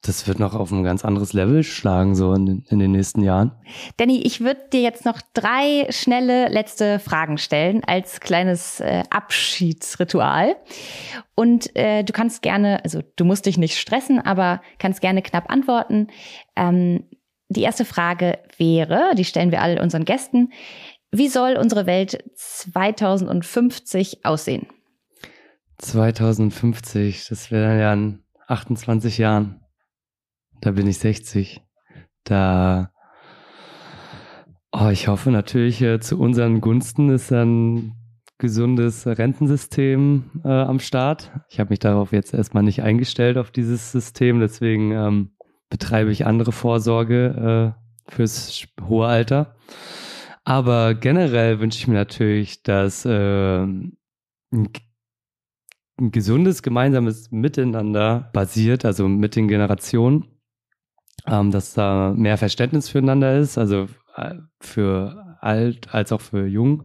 das 0.01 0.27
wird 0.27 0.39
noch 0.39 0.55
auf 0.55 0.71
ein 0.71 0.83
ganz 0.83 1.05
anderes 1.05 1.33
Level 1.33 1.63
schlagen, 1.63 2.15
so 2.15 2.33
in, 2.33 2.65
in 2.69 2.79
den 2.79 2.91
nächsten 2.91 3.21
Jahren. 3.21 3.51
Danny, 3.97 4.21
ich 4.21 4.41
würde 4.41 4.61
dir 4.73 4.81
jetzt 4.81 5.05
noch 5.05 5.21
drei 5.33 5.85
schnelle 5.91 6.47
letzte 6.47 6.97
Fragen 6.97 7.37
stellen 7.37 7.83
als 7.85 8.19
kleines 8.19 8.79
äh, 8.79 9.03
Abschiedsritual. 9.11 10.55
Und 11.35 11.75
äh, 11.75 12.03
du 12.03 12.13
kannst 12.13 12.41
gerne, 12.41 12.83
also 12.83 13.01
du 13.15 13.25
musst 13.25 13.45
dich 13.45 13.59
nicht 13.59 13.77
stressen, 13.77 14.19
aber 14.19 14.61
kannst 14.79 15.01
gerne 15.01 15.21
knapp 15.21 15.51
antworten. 15.51 16.07
Ähm, 16.55 17.03
die 17.49 17.61
erste 17.61 17.85
Frage 17.85 18.39
wäre, 18.57 19.13
die 19.15 19.25
stellen 19.25 19.51
wir 19.51 19.61
all 19.61 19.79
unseren 19.79 20.05
Gästen, 20.05 20.51
wie 21.11 21.27
soll 21.27 21.57
unsere 21.57 21.85
Welt 21.85 22.23
2050 22.35 24.25
aussehen? 24.25 24.67
2050, 25.77 27.27
das 27.27 27.51
wäre 27.51 27.67
dann 27.67 27.79
ja 27.79 27.93
in 27.93 28.23
28 28.47 29.17
Jahren 29.17 29.60
da 30.61 30.71
bin 30.71 30.87
ich 30.87 30.99
60. 30.99 31.61
Da, 32.23 32.91
oh, 34.71 34.89
ich 34.89 35.07
hoffe 35.07 35.31
natürlich, 35.31 35.81
äh, 35.81 35.99
zu 35.99 36.19
unseren 36.19 36.61
Gunsten 36.61 37.09
ist 37.09 37.31
ein 37.31 37.93
gesundes 38.37 39.05
Rentensystem 39.05 40.41
äh, 40.43 40.49
am 40.49 40.79
Start. 40.79 41.31
Ich 41.49 41.59
habe 41.59 41.71
mich 41.71 41.79
darauf 41.79 42.11
jetzt 42.11 42.33
erstmal 42.33 42.63
nicht 42.63 42.81
eingestellt, 42.81 43.37
auf 43.37 43.51
dieses 43.51 43.91
System. 43.91 44.39
Deswegen 44.39 44.91
ähm, 44.91 45.31
betreibe 45.69 46.11
ich 46.11 46.25
andere 46.25 46.51
Vorsorge 46.51 47.75
äh, 48.07 48.11
fürs 48.11 48.65
hohe 48.87 49.07
Alter. 49.07 49.55
Aber 50.43 50.95
generell 50.95 51.59
wünsche 51.59 51.77
ich 51.77 51.87
mir 51.87 51.93
natürlich, 51.95 52.63
dass 52.63 53.05
äh, 53.05 53.61
ein, 53.61 53.97
ein 54.51 56.11
gesundes 56.11 56.63
gemeinsames 56.63 57.29
Miteinander 57.31 58.31
basiert, 58.33 58.85
also 58.85 59.07
mit 59.07 59.35
den 59.35 59.47
Generationen 59.47 60.30
ähm, 61.27 61.51
dass 61.51 61.73
da 61.73 62.13
mehr 62.15 62.37
Verständnis 62.37 62.89
füreinander 62.89 63.37
ist, 63.37 63.57
also 63.57 63.87
äh, 64.15 64.35
für 64.59 65.37
alt 65.39 65.93
als 65.93 66.11
auch 66.11 66.21
für 66.21 66.45
jung 66.45 66.83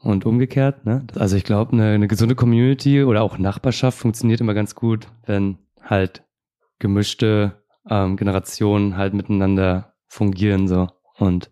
und 0.00 0.24
umgekehrt. 0.24 0.86
Ne? 0.86 1.06
Also 1.16 1.36
ich 1.36 1.44
glaube, 1.44 1.72
eine, 1.72 1.90
eine 1.90 2.08
gesunde 2.08 2.34
Community 2.34 3.02
oder 3.02 3.22
auch 3.22 3.38
Nachbarschaft 3.38 3.98
funktioniert 3.98 4.40
immer 4.40 4.54
ganz 4.54 4.74
gut, 4.74 5.08
wenn 5.26 5.58
halt 5.82 6.24
gemischte 6.78 7.62
ähm, 7.88 8.16
Generationen 8.16 8.96
halt 8.96 9.14
miteinander 9.14 9.94
fungieren 10.06 10.68
so 10.68 10.88
und 11.18 11.50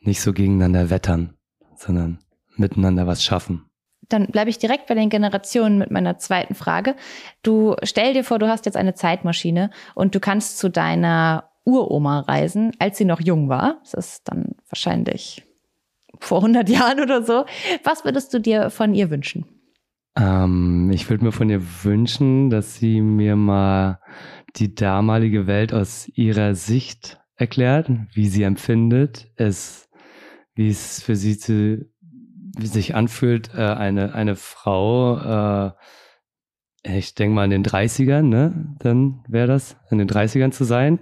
nicht 0.00 0.20
so 0.20 0.32
gegeneinander 0.32 0.90
wettern, 0.90 1.34
sondern 1.76 2.18
miteinander 2.56 3.06
was 3.06 3.22
schaffen 3.22 3.66
dann 4.08 4.26
bleibe 4.26 4.50
ich 4.50 4.58
direkt 4.58 4.86
bei 4.86 4.94
den 4.94 5.08
Generationen 5.08 5.78
mit 5.78 5.90
meiner 5.90 6.18
zweiten 6.18 6.54
Frage. 6.54 6.94
Du 7.42 7.76
stell 7.82 8.14
dir 8.14 8.24
vor, 8.24 8.38
du 8.38 8.48
hast 8.48 8.66
jetzt 8.66 8.76
eine 8.76 8.94
Zeitmaschine 8.94 9.70
und 9.94 10.14
du 10.14 10.20
kannst 10.20 10.58
zu 10.58 10.68
deiner 10.68 11.50
Uroma 11.64 12.20
reisen, 12.20 12.72
als 12.78 12.98
sie 12.98 13.04
noch 13.04 13.20
jung 13.20 13.48
war. 13.48 13.78
Das 13.82 13.94
ist 13.94 14.28
dann 14.28 14.54
wahrscheinlich 14.68 15.44
vor 16.20 16.38
100 16.38 16.68
Jahren 16.68 17.00
oder 17.00 17.22
so. 17.22 17.44
Was 17.84 18.04
würdest 18.04 18.32
du 18.32 18.40
dir 18.40 18.70
von 18.70 18.94
ihr 18.94 19.10
wünschen? 19.10 19.44
Ähm, 20.16 20.90
ich 20.92 21.10
würde 21.10 21.24
mir 21.24 21.32
von 21.32 21.50
ihr 21.50 21.62
wünschen, 21.82 22.50
dass 22.50 22.76
sie 22.76 23.00
mir 23.00 23.36
mal 23.36 24.00
die 24.56 24.74
damalige 24.74 25.46
Welt 25.46 25.74
aus 25.74 26.08
ihrer 26.14 26.54
Sicht 26.54 27.20
erklärt, 27.36 27.90
wie 28.14 28.26
sie 28.26 28.44
empfindet, 28.44 29.30
es, 29.36 29.90
wie 30.54 30.68
es 30.68 31.02
für 31.02 31.16
sie 31.16 31.36
zu 31.36 31.84
wie 32.56 32.66
sich 32.66 32.94
anfühlt, 32.94 33.50
äh, 33.54 33.62
eine, 33.62 34.14
eine 34.14 34.36
Frau, 34.36 35.68
äh, 36.86 36.98
ich 36.98 37.14
denke 37.14 37.34
mal 37.34 37.44
in 37.44 37.50
den 37.50 37.64
30ern, 37.64 38.22
ne? 38.22 38.74
Dann 38.78 39.24
wäre 39.28 39.48
das, 39.48 39.76
in 39.90 39.98
den 39.98 40.08
30ern 40.08 40.52
zu 40.52 40.64
sein. 40.64 41.00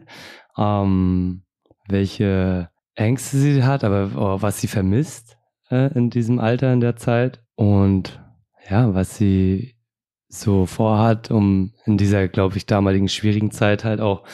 Ähm, 0.56 1.42
welche 1.88 2.70
Ängste 2.94 3.36
sie 3.36 3.64
hat, 3.64 3.84
aber 3.84 4.10
oh, 4.16 4.42
was 4.42 4.60
sie 4.60 4.68
vermisst 4.68 5.36
äh, 5.70 5.92
in 5.94 6.10
diesem 6.10 6.38
Alter, 6.38 6.72
in 6.72 6.80
der 6.80 6.96
Zeit 6.96 7.42
und 7.56 8.20
ja, 8.68 8.94
was 8.94 9.16
sie 9.16 9.74
so 10.28 10.66
vorhat, 10.66 11.30
um 11.30 11.72
in 11.84 11.98
dieser, 11.98 12.28
glaube 12.28 12.56
ich, 12.56 12.66
damaligen 12.66 13.08
schwierigen 13.08 13.50
Zeit 13.50 13.84
halt 13.84 14.00
auch, 14.00 14.24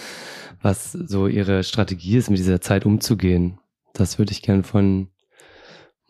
was 0.63 0.93
so 0.93 1.27
ihre 1.27 1.65
Strategie 1.65 2.17
ist, 2.17 2.31
mit 2.31 2.39
dieser 2.39 2.61
Zeit 2.61 2.87
umzugehen. 2.87 3.59
Das 3.93 4.19
würde 4.19 4.33
ich 4.33 4.43
gerne 4.43 4.63
von 4.63 5.09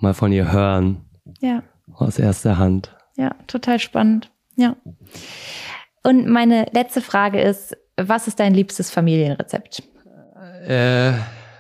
mal 0.03 0.15
von 0.15 0.33
ihr 0.33 0.53
hören. 0.53 1.05
Ja. 1.41 1.63
Aus 1.95 2.19
erster 2.19 2.59
Hand. 2.59 2.97
Ja, 3.17 3.35
total 3.47 3.79
spannend. 3.79 4.31
Ja. 4.57 4.77
Und 6.03 6.29
meine 6.29 6.67
letzte 6.73 7.01
Frage 7.01 7.41
ist, 7.41 7.77
was 7.97 8.27
ist 8.27 8.41
dein 8.41 8.55
liebstes 8.55 8.91
Familienrezept? 8.91 9.83
Äh, 10.67 11.13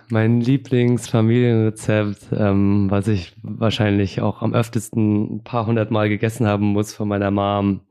mein 0.08 0.40
Lieblingsfamilienrezept, 0.40 2.28
ähm, 2.36 2.90
was 2.90 3.08
ich 3.08 3.34
wahrscheinlich 3.42 4.20
auch 4.20 4.42
am 4.42 4.54
öftesten 4.54 5.36
ein 5.36 5.44
paar 5.44 5.66
hundert 5.66 5.90
Mal 5.90 6.08
gegessen 6.08 6.46
haben 6.46 6.66
muss 6.66 6.94
von 6.94 7.08
meiner 7.08 7.30
Mom. 7.30 7.82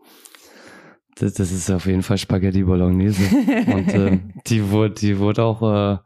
Das, 1.15 1.33
das 1.33 1.51
ist 1.51 1.69
auf 1.69 1.85
jeden 1.85 2.03
Fall 2.03 2.17
Spaghetti 2.17 2.63
Bolognese. 2.63 3.23
Und 3.73 3.93
äh, 3.93 4.19
die 4.47 4.71
wurde, 4.71 4.95
die 4.95 5.19
wurde 5.19 5.43
auch, 5.43 5.61
äh, 5.61 5.97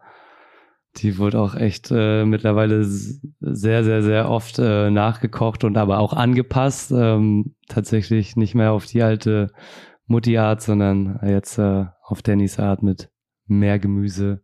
die 0.98 1.18
wurde 1.18 1.40
auch 1.40 1.56
echt 1.56 1.90
äh, 1.92 2.24
mittlerweile 2.26 2.84
sehr, 2.86 3.84
sehr, 3.84 4.04
sehr 4.04 4.30
oft 4.30 4.60
äh, 4.60 4.92
nachgekocht 4.92 5.64
und 5.64 5.78
aber 5.78 6.00
auch 6.00 6.14
angepasst. 6.14 6.92
Ähm, 6.92 7.56
tatsächlich 7.68 8.36
nicht 8.36 8.54
mehr 8.54 8.72
auf 8.72 8.86
die 8.86 9.02
alte 9.02 9.52
Mutti-Art, 10.06 10.62
sondern 10.62 11.20
jetzt 11.26 11.58
äh, 11.58 11.86
auf 12.04 12.22
Dannys 12.22 12.60
Art 12.60 12.84
mit 12.84 13.10
mehr 13.48 13.80
Gemüse 13.80 14.44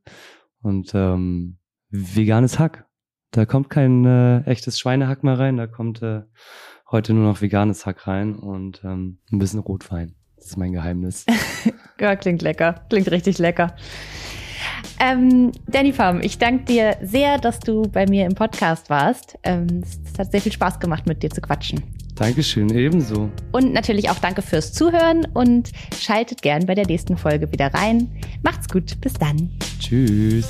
und 0.62 0.92
ähm, 0.96 1.60
veganes 1.90 2.60
Hack. 2.60 2.88
Da 3.32 3.46
kommt 3.46 3.70
kein 3.70 4.06
äh, 4.06 4.42
echtes 4.46 4.80
Schweinehack 4.80 5.24
mehr 5.24 5.38
rein, 5.38 5.58
da 5.58 5.68
kommt 5.68 6.02
äh, 6.02 6.24
heute 6.90 7.14
nur 7.14 7.26
noch 7.26 7.42
veganes 7.42 7.86
Hack 7.86 8.08
rein 8.08 8.36
und 8.36 8.82
ähm, 8.84 9.20
ein 9.32 9.40
bisschen 9.40 9.60
Rotwein. 9.60 10.16
Das 10.36 10.48
ist 10.48 10.58
mein 10.58 10.72
Geheimnis. 10.72 11.26
ja, 12.00 12.16
klingt 12.16 12.42
lecker. 12.42 12.86
Klingt 12.90 13.12
richtig 13.12 13.38
lecker. 13.38 13.76
Ähm, 15.00 15.52
Danny 15.68 15.94
Farm, 15.94 16.20
ich 16.22 16.38
danke 16.38 16.66
dir 16.66 16.98
sehr, 17.02 17.38
dass 17.38 17.60
du 17.60 17.84
bei 17.84 18.06
mir 18.08 18.26
im 18.26 18.36
Podcast 18.36 18.90
warst. 18.90 19.38
Ähm, 19.44 19.84
es 19.84 20.20
hat 20.20 20.32
sehr 20.32 20.42
viel 20.42 20.52
Spaß 20.52 20.80
gemacht, 20.80 21.08
mit 21.08 21.24
dir 21.24 21.30
zu 21.30 21.42
quatschen. 21.42 21.84
Dankeschön, 22.16 22.70
ebenso. 22.76 23.30
Und 23.54 23.72
natürlich 23.72 24.10
auch 24.10 24.20
danke 24.20 24.42
fürs 24.42 24.74
Zuhören 24.74 25.26
und 25.34 25.72
schaltet 25.98 26.42
gern 26.42 26.66
bei 26.66 26.76
der 26.76 26.86
nächsten 26.86 27.16
Folge 27.16 27.50
wieder 27.52 27.74
rein. 27.74 28.12
Macht's 28.44 28.68
gut, 28.68 29.00
bis 29.00 29.14
dann. 29.14 29.50
Tschüss. 29.80 30.50